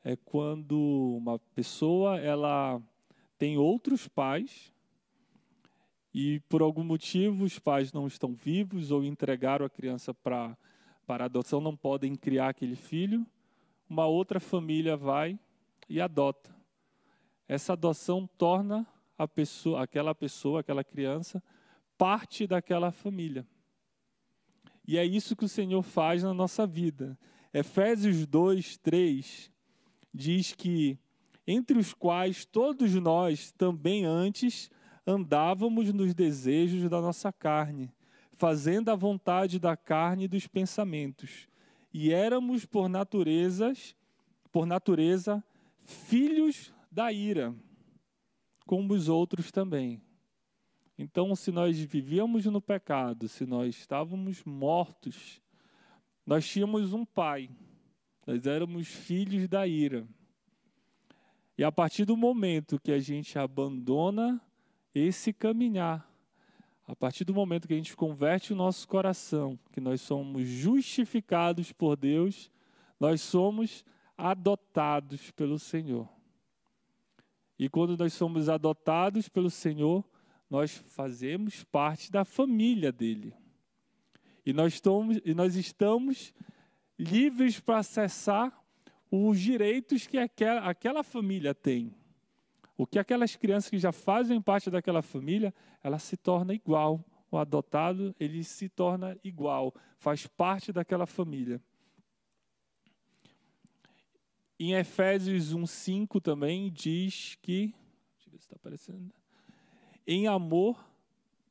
é 0.03 0.15
quando 0.15 1.17
uma 1.17 1.39
pessoa 1.55 2.19
ela 2.19 2.79
tem 3.39 3.57
outros 3.57 4.07
pais 4.07 4.71
e 6.13 6.39
por 6.41 6.61
algum 6.61 6.83
motivo 6.83 7.43
os 7.43 7.57
pais 7.57 7.91
não 7.91 8.05
estão 8.05 8.35
vivos 8.35 8.91
ou 8.91 9.03
entregaram 9.03 9.65
a 9.65 9.69
criança 9.69 10.13
para 10.13 10.55
para 11.07 11.25
adoção, 11.25 11.61
não 11.61 11.75
podem 11.75 12.15
criar 12.15 12.49
aquele 12.49 12.75
filho, 12.75 13.25
uma 13.89 14.05
outra 14.05 14.41
família 14.41 14.97
vai 14.97 15.39
e 15.87 16.01
adota. 16.01 16.56
Essa 17.47 17.73
adoção 17.73 18.27
torna 18.37 18.85
a 19.17 19.27
pessoa, 19.27 19.83
aquela 19.83 20.13
pessoa, 20.13 20.59
aquela 20.59 20.83
criança, 20.83 21.41
parte 21.97 22.45
daquela 22.45 22.91
família. 22.91 23.45
E 24.87 24.97
é 24.97 25.05
isso 25.05 25.35
que 25.35 25.45
o 25.45 25.49
Senhor 25.49 25.81
faz 25.81 26.23
na 26.23 26.33
nossa 26.33 26.67
vida. 26.67 27.17
Efésios 27.53 28.25
2, 28.25 28.77
3 28.77 29.51
diz 30.13 30.53
que 30.53 30.97
entre 31.45 31.77
os 31.77 31.93
quais 31.93 32.45
todos 32.45 32.93
nós 32.95 33.51
também 33.51 34.05
antes 34.05 34.69
andávamos 35.05 35.93
nos 35.93 36.13
desejos 36.13 36.89
da 36.89 36.99
nossa 36.99 37.31
carne, 37.31 37.91
fazendo 38.33 38.89
a 38.89 38.95
vontade 38.95 39.57
da 39.57 39.77
carne 39.77 40.25
e 40.25 40.27
dos 40.27 40.45
pensamentos, 40.47 41.47
e 41.93 42.11
éramos 42.11 42.65
por 42.65 42.89
naturezas, 42.89 43.95
por 44.51 44.65
natureza, 44.65 45.41
filhos 45.81 46.73
da 46.97 47.11
ira, 47.11 47.55
como 48.65 48.95
os 48.95 49.07
outros 49.07 49.51
também. 49.51 50.01
Então, 50.97 51.35
se 51.35 51.51
nós 51.51 51.77
vivíamos 51.77 52.47
no 52.47 52.59
pecado, 52.59 53.27
se 53.27 53.45
nós 53.45 53.77
estávamos 53.77 54.43
mortos, 54.43 55.39
nós 56.25 56.47
tínhamos 56.47 56.93
um 56.93 57.05
pai, 57.05 57.51
nós 58.25 58.47
éramos 58.47 58.87
filhos 58.87 59.47
da 59.47 59.67
ira. 59.67 60.07
E 61.55 61.63
a 61.63 61.71
partir 61.71 62.03
do 62.03 62.17
momento 62.17 62.79
que 62.79 62.91
a 62.91 62.97
gente 62.97 63.37
abandona 63.37 64.41
esse 64.91 65.31
caminhar, 65.31 66.11
a 66.87 66.95
partir 66.95 67.25
do 67.25 67.33
momento 67.33 67.67
que 67.67 67.75
a 67.75 67.77
gente 67.77 67.95
converte 67.95 68.53
o 68.53 68.55
nosso 68.55 68.87
coração, 68.87 69.59
que 69.71 69.79
nós 69.79 70.01
somos 70.01 70.47
justificados 70.47 71.71
por 71.71 71.95
Deus, 71.95 72.51
nós 72.99 73.21
somos 73.21 73.85
adotados 74.17 75.29
pelo 75.29 75.59
Senhor. 75.59 76.16
E 77.57 77.67
quando 77.67 77.97
nós 77.97 78.13
somos 78.13 78.49
adotados 78.49 79.27
pelo 79.27 79.49
Senhor, 79.49 80.03
nós 80.49 80.71
fazemos 80.87 81.63
parte 81.63 82.11
da 82.11 82.23
família 82.23 82.91
dele. 82.91 83.33
E 84.45 84.53
nós 84.53 84.73
estamos, 84.73 85.19
e 85.25 85.33
nós 85.33 85.55
estamos 85.55 86.33
livres 86.97 87.59
para 87.59 87.79
acessar 87.79 88.63
os 89.11 89.39
direitos 89.39 90.07
que 90.07 90.17
aquela, 90.17 90.61
aquela 90.61 91.03
família 91.03 91.53
tem. 91.53 91.93
O 92.77 92.85
que 92.85 92.99
aquelas 92.99 93.35
crianças 93.35 93.69
que 93.69 93.79
já 93.79 93.91
fazem 93.91 94.41
parte 94.41 94.69
daquela 94.69 95.01
família, 95.01 95.53
ela 95.83 95.97
se 95.97 96.15
torna 96.15 96.53
igual. 96.53 97.03
O 97.29 97.37
adotado, 97.37 98.15
ele 98.19 98.43
se 98.43 98.69
torna 98.69 99.17
igual, 99.21 99.73
faz 99.97 100.25
parte 100.27 100.71
daquela 100.71 101.05
família. 101.05 101.61
Em 104.59 104.73
Efésios 104.73 105.53
1:5 105.53 106.19
também 106.19 106.71
diz 106.71 107.37
que, 107.41 107.75
deixa 108.15 108.27
eu 108.27 108.31
ver 108.31 108.37
se 108.39 108.45
está 108.45 108.55
aparecendo. 108.55 109.13
Em 110.05 110.27
amor 110.27 110.83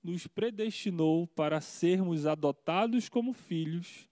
nos 0.02 0.26
predestinou 0.26 1.26
para 1.26 1.60
sermos 1.60 2.26
adotados 2.26 3.08
como 3.08 3.32
filhos 3.32 4.08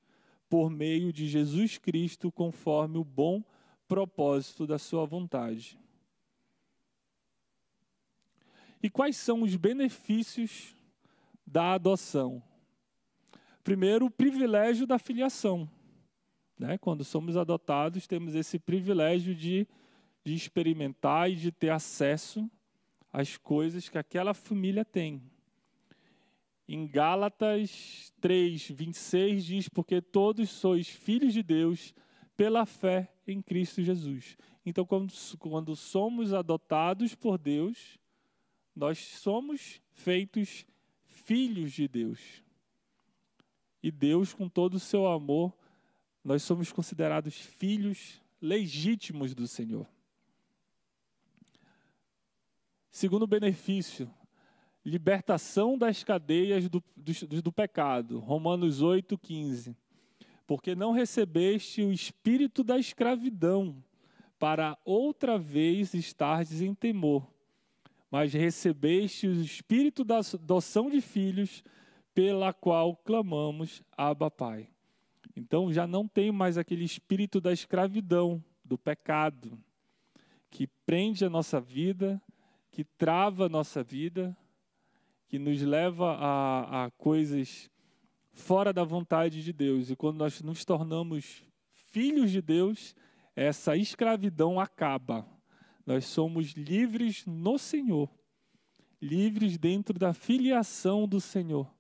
por 0.49 0.71
meio 0.71 1.13
de 1.13 1.27
Jesus 1.27 1.79
Cristo, 1.79 2.31
conforme 2.31 2.99
o 2.99 3.05
bom 3.05 3.43
propósito 3.89 4.67
da 4.67 4.79
sua 4.79 5.05
vontade. 5.05 5.79
E 8.83 8.91
quais 8.91 9.17
são 9.17 9.43
os 9.43 9.57
benefícios 9.57 10.77
da 11.47 11.73
adoção? 11.73 12.43
Primeiro, 13.63 14.07
o 14.07 14.11
privilégio 14.11 14.87
da 14.87 14.99
filiação. 14.99 15.71
Né? 16.59 16.79
Quando 16.79 17.05
somos 17.05 17.37
adotados, 17.37 18.07
temos 18.07 18.35
esse 18.35 18.59
privilégio 18.59 19.35
de, 19.35 19.67
de 20.25 20.35
experimentar 20.35 21.31
e 21.31 21.37
de 21.37 21.51
ter 21.51 21.71
acesso 21.71 22.51
às 23.13 23.37
coisas 23.37 23.89
que 23.89 23.99
aquela 23.99 24.35
família 24.35 24.85
tem. 24.85 25.23
Em 26.67 26.87
Gálatas 26.87 28.13
3, 28.21 28.71
26 28.71 29.45
diz: 29.45 29.69
Porque 29.69 30.01
todos 30.01 30.49
sois 30.49 30.89
filhos 30.89 31.35
de 31.35 31.43
Deus 31.43 31.95
pela 32.37 32.65
fé 32.65 33.13
em 33.27 33.43
Cristo 33.43 33.83
Jesus. 33.83 34.37
Então, 34.65 34.85
quando, 34.87 35.13
quando 35.39 35.77
somos 35.77 36.33
adotados 36.33 37.15
por 37.15 37.37
Deus, 37.37 37.99
nós 38.75 38.99
somos 38.99 39.81
feitos 39.93 40.67
filhos 41.05 41.73
de 41.73 41.87
Deus. 41.87 42.43
E 43.83 43.91
Deus, 43.91 44.33
com 44.33 44.49
todo 44.49 44.75
o 44.75 44.81
seu 44.81 45.07
amor, 45.07 45.55
nós 46.25 46.43
somos 46.43 46.73
considerados 46.73 47.35
filhos 47.35 48.23
legítimos 48.41 49.35
do 49.35 49.47
Senhor. 49.47 49.87
Segundo 52.91 53.27
benefício, 53.27 54.11
libertação 54.85 55.77
das 55.77 56.05
cadeias 56.05 56.69
do, 56.69 56.83
do, 56.97 57.43
do 57.43 57.53
pecado. 57.53 58.19
Romanos 58.19 58.81
8, 58.81 59.19
15. 59.19 59.77
Porque 60.47 60.75
não 60.75 60.93
recebeste 60.93 61.83
o 61.83 61.93
espírito 61.93 62.63
da 62.63 62.79
escravidão, 62.79 63.83
para 64.39 64.79
outra 64.85 65.39
vez 65.39 65.95
estardes 65.95 66.61
em 66.61 66.75
temor, 66.75 67.27
mas 68.11 68.33
recebeste 68.33 69.27
o 69.27 69.43
espírito 69.43 70.05
da 70.05 70.19
adoção 70.19 70.91
de 70.91 71.01
filhos, 71.01 71.65
pela 72.15 72.53
qual 72.53 72.95
clamamos, 72.95 73.83
Abba 73.97 74.31
Pai. 74.31 74.74
Então 75.37 75.73
já 75.73 75.87
não 75.87 76.07
tem 76.07 76.31
mais 76.31 76.57
aquele 76.57 76.85
espírito 76.85 77.41
da 77.41 77.53
escravidão, 77.53 78.43
do 78.65 78.79
pecado, 78.79 79.59
que 80.51 80.67
prende 80.87 81.25
a 81.25 81.31
nossa 81.31 81.61
vida, 81.61 82.23
que 82.71 82.85
trava 82.85 83.47
a 83.47 83.49
nossa 83.49 83.83
vida, 83.83 84.37
que 85.29 85.39
nos 85.39 85.61
leva 85.63 86.15
a, 86.15 86.85
a 86.85 86.91
coisas 86.93 87.71
fora 88.33 88.73
da 88.73 88.85
vontade 88.85 89.43
de 89.43 89.53
Deus. 89.53 89.91
E 89.91 89.97
quando 89.97 90.19
nós 90.19 90.41
nos 90.41 90.65
tornamos 90.65 91.43
filhos 91.73 92.31
de 92.31 92.41
Deus, 92.41 92.95
essa 93.35 93.77
escravidão 93.77 94.61
acaba. 94.61 95.27
Nós 95.85 96.07
somos 96.07 96.53
livres 96.53 97.27
no 97.27 97.59
Senhor, 97.59 98.09
livres 99.01 99.59
dentro 99.59 99.99
da 99.99 100.15
filiação 100.15 101.07
do 101.07 101.21
Senhor, 101.21 101.71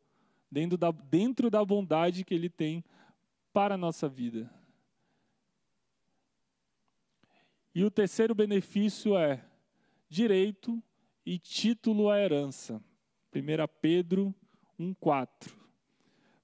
dentro 0.51 0.77
da, 0.77 0.91
dentro 0.91 1.49
da 1.49 1.65
bondade 1.65 2.25
que 2.25 2.35
Ele 2.35 2.51
tem 2.51 2.85
para 3.55 3.77
a 3.77 3.79
nossa 3.79 4.09
vida. 4.09 4.51
E 7.73 7.85
o 7.85 7.91
terceiro 7.91 8.35
benefício 8.35 9.17
é 9.17 9.45
direito 10.09 10.83
e 11.25 11.39
título 11.39 12.11
à 12.11 12.19
herança. 12.19 12.83
1 13.33 13.41
Pedro 13.81 14.35
1,4. 14.79 15.53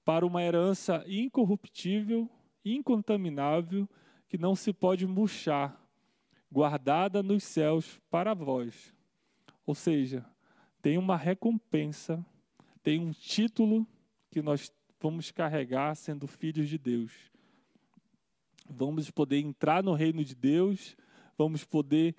Para 0.05 0.25
uma 0.25 0.41
herança 0.41 1.03
incorruptível, 1.05 2.29
incontaminável, 2.63 3.89
que 4.29 4.37
não 4.37 4.55
se 4.55 4.71
pode 4.71 5.05
murchar, 5.05 5.85
guardada 6.49 7.21
nos 7.21 7.43
céus 7.43 7.99
para 8.09 8.33
vós. 8.33 8.95
Ou 9.65 9.75
seja, 9.75 10.25
tem 10.81 10.97
uma 10.97 11.17
recompensa, 11.17 12.25
tem 12.81 12.99
um 13.01 13.11
título 13.11 13.85
que 14.29 14.41
nós 14.41 14.71
vamos 15.01 15.31
carregar 15.31 15.95
sendo 15.95 16.27
filhos 16.27 16.69
de 16.69 16.77
Deus. 16.77 17.11
Vamos 18.69 19.09
poder 19.09 19.39
entrar 19.39 19.83
no 19.83 19.93
reino 19.93 20.23
de 20.23 20.35
Deus, 20.35 20.95
vamos 21.35 21.63
poder 21.63 22.15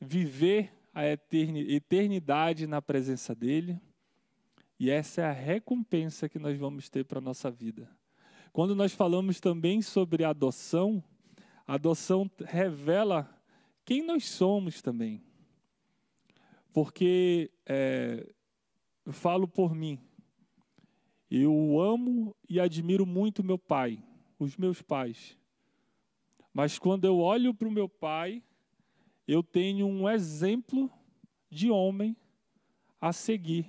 viver 0.00 0.72
a 0.94 1.04
eternidade 1.06 2.66
na 2.66 2.80
presença 2.80 3.34
dEle. 3.34 3.80
E 4.78 4.88
essa 4.88 5.20
é 5.20 5.24
a 5.24 5.32
recompensa 5.32 6.28
que 6.28 6.38
nós 6.38 6.56
vamos 6.56 6.88
ter 6.88 7.04
para 7.04 7.18
a 7.18 7.22
nossa 7.22 7.50
vida. 7.50 7.90
Quando 8.52 8.74
nós 8.74 8.92
falamos 8.92 9.40
também 9.40 9.82
sobre 9.82 10.24
adoção, 10.24 11.02
a 11.66 11.74
adoção 11.74 12.30
revela 12.46 13.28
quem 13.84 14.06
nós 14.06 14.24
somos 14.28 14.80
também. 14.80 15.22
Porque 16.72 17.50
é, 17.66 18.26
eu 19.04 19.12
falo 19.12 19.46
por 19.46 19.74
mim, 19.74 19.98
eu 21.30 21.80
amo 21.80 22.34
e 22.48 22.58
admiro 22.58 23.06
muito 23.06 23.44
meu 23.44 23.58
pai, 23.58 24.02
os 24.38 24.56
meus 24.56 24.82
pais. 24.82 25.38
Mas 26.52 26.78
quando 26.78 27.04
eu 27.04 27.18
olho 27.18 27.54
para 27.54 27.68
o 27.68 27.70
meu 27.70 27.88
pai, 27.88 28.42
eu 29.26 29.42
tenho 29.42 29.86
um 29.86 30.08
exemplo 30.08 30.90
de 31.48 31.70
homem 31.70 32.16
a 33.00 33.12
seguir. 33.12 33.66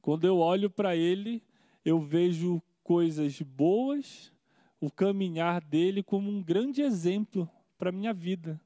Quando 0.00 0.26
eu 0.26 0.38
olho 0.38 0.70
para 0.70 0.96
ele, 0.96 1.42
eu 1.84 2.00
vejo 2.00 2.62
coisas 2.82 3.42
boas, 3.42 4.32
o 4.80 4.90
caminhar 4.90 5.60
dele 5.60 6.02
como 6.02 6.30
um 6.30 6.42
grande 6.42 6.80
exemplo 6.80 7.48
para 7.76 7.90
a 7.90 7.92
minha 7.92 8.14
vida. 8.14 8.60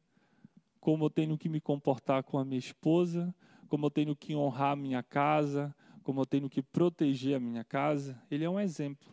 Como 0.78 1.04
eu 1.04 1.10
tenho 1.10 1.36
que 1.36 1.48
me 1.48 1.60
comportar 1.60 2.22
com 2.22 2.38
a 2.38 2.44
minha 2.44 2.58
esposa, 2.58 3.34
como 3.68 3.86
eu 3.86 3.90
tenho 3.90 4.14
que 4.14 4.34
honrar 4.34 4.72
a 4.72 4.76
minha 4.76 5.02
casa, 5.02 5.74
como 6.02 6.20
eu 6.20 6.26
tenho 6.26 6.48
que 6.48 6.62
proteger 6.62 7.36
a 7.36 7.40
minha 7.40 7.64
casa, 7.64 8.20
ele 8.30 8.44
é 8.44 8.50
um 8.50 8.58
exemplo. 8.58 9.08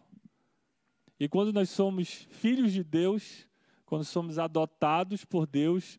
E 1.19 1.27
quando 1.27 1.51
nós 1.51 1.69
somos 1.69 2.27
filhos 2.31 2.71
de 2.71 2.83
Deus, 2.83 3.47
quando 3.85 4.03
somos 4.03 4.37
adotados 4.37 5.25
por 5.25 5.47
Deus, 5.47 5.97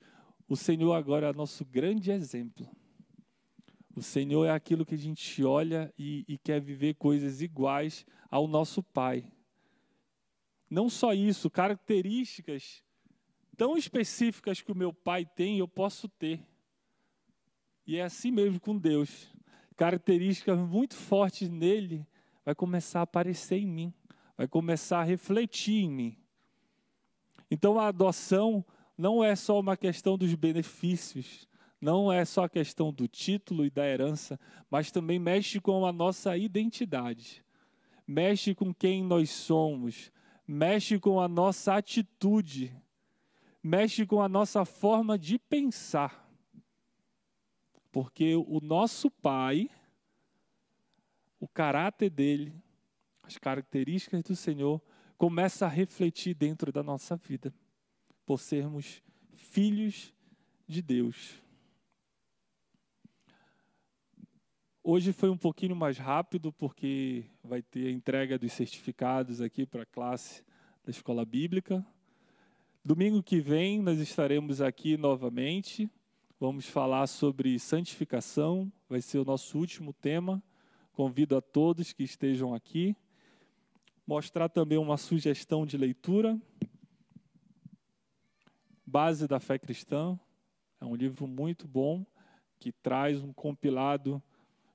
o 0.48 0.56
Senhor 0.56 0.92
agora 0.92 1.28
é 1.28 1.32
nosso 1.32 1.64
grande 1.64 2.10
exemplo. 2.10 2.68
O 3.94 4.02
Senhor 4.02 4.44
é 4.44 4.50
aquilo 4.50 4.86
que 4.86 4.94
a 4.94 4.98
gente 4.98 5.44
olha 5.44 5.92
e, 5.98 6.24
e 6.28 6.38
quer 6.38 6.60
viver 6.60 6.94
coisas 6.94 7.42
iguais 7.42 8.06
ao 8.30 8.46
nosso 8.46 8.82
Pai. 8.82 9.30
Não 10.70 10.88
só 10.88 11.12
isso, 11.12 11.50
características 11.50 12.82
tão 13.56 13.76
específicas 13.76 14.62
que 14.62 14.70
o 14.70 14.76
meu 14.76 14.92
Pai 14.92 15.26
tem, 15.26 15.58
eu 15.58 15.66
posso 15.66 16.08
ter. 16.08 16.46
E 17.84 17.96
é 17.96 18.02
assim 18.02 18.30
mesmo 18.30 18.60
com 18.60 18.78
Deus 18.78 19.28
características 19.78 20.58
muito 20.58 20.96
fortes 20.96 21.48
nele 21.48 22.04
vai 22.44 22.52
começar 22.52 22.98
a 22.98 23.02
aparecer 23.04 23.58
em 23.58 23.66
mim, 23.66 23.94
vai 24.36 24.48
começar 24.48 25.00
a 25.00 25.04
refletir 25.04 25.84
em 25.84 25.88
mim. 25.88 26.16
Então 27.48 27.78
a 27.78 27.86
adoção 27.86 28.64
não 28.96 29.22
é 29.22 29.36
só 29.36 29.58
uma 29.60 29.76
questão 29.76 30.18
dos 30.18 30.34
benefícios, 30.34 31.46
não 31.80 32.12
é 32.12 32.24
só 32.24 32.44
a 32.44 32.48
questão 32.48 32.92
do 32.92 33.06
título 33.06 33.64
e 33.64 33.70
da 33.70 33.86
herança, 33.86 34.38
mas 34.68 34.90
também 34.90 35.16
mexe 35.16 35.60
com 35.60 35.86
a 35.86 35.92
nossa 35.92 36.36
identidade, 36.36 37.44
mexe 38.04 38.56
com 38.56 38.74
quem 38.74 39.04
nós 39.04 39.30
somos, 39.30 40.10
mexe 40.44 40.98
com 40.98 41.20
a 41.20 41.28
nossa 41.28 41.76
atitude, 41.76 42.74
mexe 43.62 44.04
com 44.04 44.20
a 44.20 44.28
nossa 44.28 44.64
forma 44.64 45.16
de 45.16 45.38
pensar. 45.38 46.27
Porque 47.90 48.36
o 48.36 48.60
nosso 48.60 49.10
Pai, 49.10 49.70
o 51.40 51.48
caráter 51.48 52.10
dele, 52.10 52.54
as 53.22 53.36
características 53.38 54.22
do 54.22 54.36
Senhor, 54.36 54.80
começa 55.16 55.66
a 55.66 55.68
refletir 55.68 56.34
dentro 56.34 56.70
da 56.70 56.82
nossa 56.82 57.16
vida, 57.16 57.52
por 58.24 58.38
sermos 58.38 59.02
filhos 59.34 60.14
de 60.66 60.82
Deus. 60.82 61.42
Hoje 64.82 65.12
foi 65.12 65.28
um 65.28 65.36
pouquinho 65.36 65.76
mais 65.76 65.98
rápido, 65.98 66.52
porque 66.52 67.24
vai 67.42 67.60
ter 67.60 67.88
a 67.88 67.90
entrega 67.90 68.38
dos 68.38 68.52
certificados 68.52 69.40
aqui 69.40 69.66
para 69.66 69.82
a 69.82 69.86
classe 69.86 70.42
da 70.84 70.90
escola 70.90 71.24
bíblica. 71.26 71.84
Domingo 72.82 73.22
que 73.22 73.40
vem 73.40 73.82
nós 73.82 73.98
estaremos 73.98 74.62
aqui 74.62 74.96
novamente. 74.96 75.90
Vamos 76.40 76.68
falar 76.68 77.08
sobre 77.08 77.58
santificação, 77.58 78.72
vai 78.88 79.02
ser 79.02 79.18
o 79.18 79.24
nosso 79.24 79.58
último 79.58 79.92
tema. 79.92 80.40
Convido 80.92 81.36
a 81.36 81.40
todos 81.40 81.92
que 81.92 82.04
estejam 82.04 82.54
aqui. 82.54 82.94
Mostrar 84.06 84.48
também 84.48 84.78
uma 84.78 84.96
sugestão 84.96 85.66
de 85.66 85.76
leitura. 85.76 86.40
Base 88.86 89.26
da 89.26 89.40
Fé 89.40 89.58
Cristã. 89.58 90.16
É 90.80 90.84
um 90.84 90.94
livro 90.94 91.26
muito 91.26 91.66
bom 91.66 92.06
que 92.60 92.70
traz 92.70 93.20
um 93.20 93.32
compilado 93.32 94.22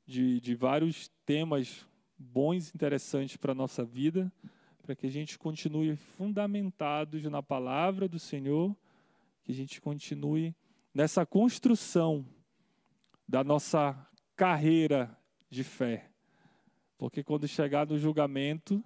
de, 0.05 0.41
de 0.41 0.55
vários 0.55 1.07
temas 1.25 1.87
bons 2.17 2.75
interessantes 2.75 3.37
para 3.37 3.53
a 3.53 3.55
nossa 3.55 3.85
vida, 3.85 4.29
para 4.81 4.97
que 4.97 5.07
a 5.07 5.09
gente 5.09 5.39
continue 5.39 5.95
fundamentados 5.95 7.23
na 7.23 7.41
palavra 7.41 8.05
do 8.05 8.19
Senhor, 8.19 8.75
que 9.45 9.53
a 9.53 9.55
gente 9.55 9.79
continue 9.79 10.53
nessa 10.93 11.25
construção 11.25 12.25
da 13.27 13.43
nossa 13.43 14.07
carreira 14.35 15.17
de 15.49 15.63
fé. 15.63 16.09
Porque 16.97 17.23
quando 17.23 17.47
chegar 17.47 17.87
no 17.87 17.97
julgamento, 17.97 18.83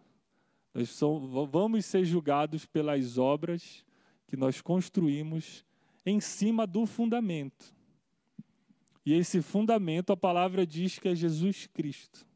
nós 0.74 0.90
somos, 0.90 1.50
vamos 1.52 1.86
ser 1.86 2.06
julgados 2.06 2.66
pelas 2.66 3.18
obras 3.18 3.86
que 4.28 4.38
nós 4.38 4.62
construímos 4.62 5.66
em 6.06 6.20
cima 6.20 6.66
do 6.66 6.86
fundamento. 6.86 7.76
E 9.06 9.14
esse 9.14 9.42
fundamento, 9.42 10.12
a 10.12 10.18
palavra 10.18 10.66
diz 10.66 11.00
que 11.00 11.08
é 11.08 11.16
Jesus 11.16 11.68
Cristo. 11.68 12.28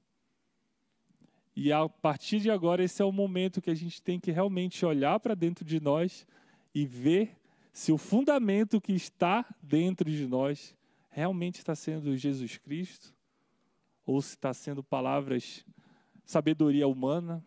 E 1.55 1.71
a 1.71 1.87
partir 1.87 2.39
de 2.39 2.49
agora, 2.49 2.83
esse 2.83 3.01
é 3.01 3.05
o 3.05 3.11
momento 3.11 3.61
que 3.61 3.69
a 3.69 3.75
gente 3.75 4.01
tem 4.01 4.19
que 4.19 4.31
realmente 4.31 4.85
olhar 4.85 5.19
para 5.19 5.35
dentro 5.35 5.65
de 5.65 5.81
nós 5.81 6.25
e 6.73 6.85
ver 6.85 7.40
se 7.71 7.91
o 7.91 7.97
fundamento 7.97 8.81
que 8.81 8.93
está 8.93 9.45
dentro 9.61 10.09
de 10.09 10.27
nós 10.27 10.75
realmente 11.09 11.59
está 11.59 11.75
sendo 11.75 12.15
Jesus 12.17 12.57
Cristo, 12.57 13.13
ou 14.05 14.21
se 14.21 14.29
está 14.29 14.53
sendo 14.53 14.83
palavras, 14.83 15.65
sabedoria 16.25 16.87
humana, 16.87 17.43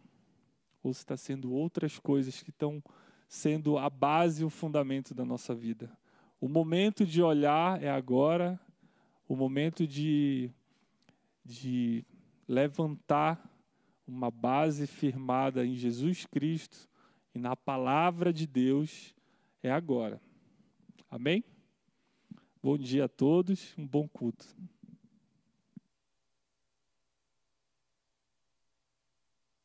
ou 0.83 0.93
se 0.93 1.01
está 1.01 1.17
sendo 1.17 1.53
outras 1.53 1.99
coisas 1.99 2.43
que 2.43 2.51
estão 2.51 2.83
sendo 3.29 3.79
a 3.79 3.89
base 3.89 4.43
e 4.43 4.45
o 4.45 4.51
fundamento 4.51 5.15
da 5.15 5.25
nossa 5.25 5.55
vida. 5.55 5.91
O 6.41 6.49
momento 6.49 7.07
de 7.07 7.23
olhar 7.23 7.83
é 7.83 7.91
agora. 7.91 8.61
O 9.27 9.35
momento 9.35 9.87
de, 9.87 10.51
de 11.43 12.05
levantar 12.47 13.43
uma 14.07 14.31
base 14.31 14.87
firmada 14.87 15.65
em 15.65 15.75
Jesus 15.75 16.27
Cristo 16.27 16.89
e 17.35 17.39
na 17.39 17.57
palavra 17.57 18.31
de 18.31 18.47
Deus 18.47 19.15
é 19.65 19.71
agora. 19.71 20.21
Amém? 21.11 21.43
Bom 22.63 22.77
dia 22.77 23.07
a 23.07 23.09
todos, 23.09 23.75
um 23.79 23.87
bom 23.87 24.07
culto. 24.07 24.47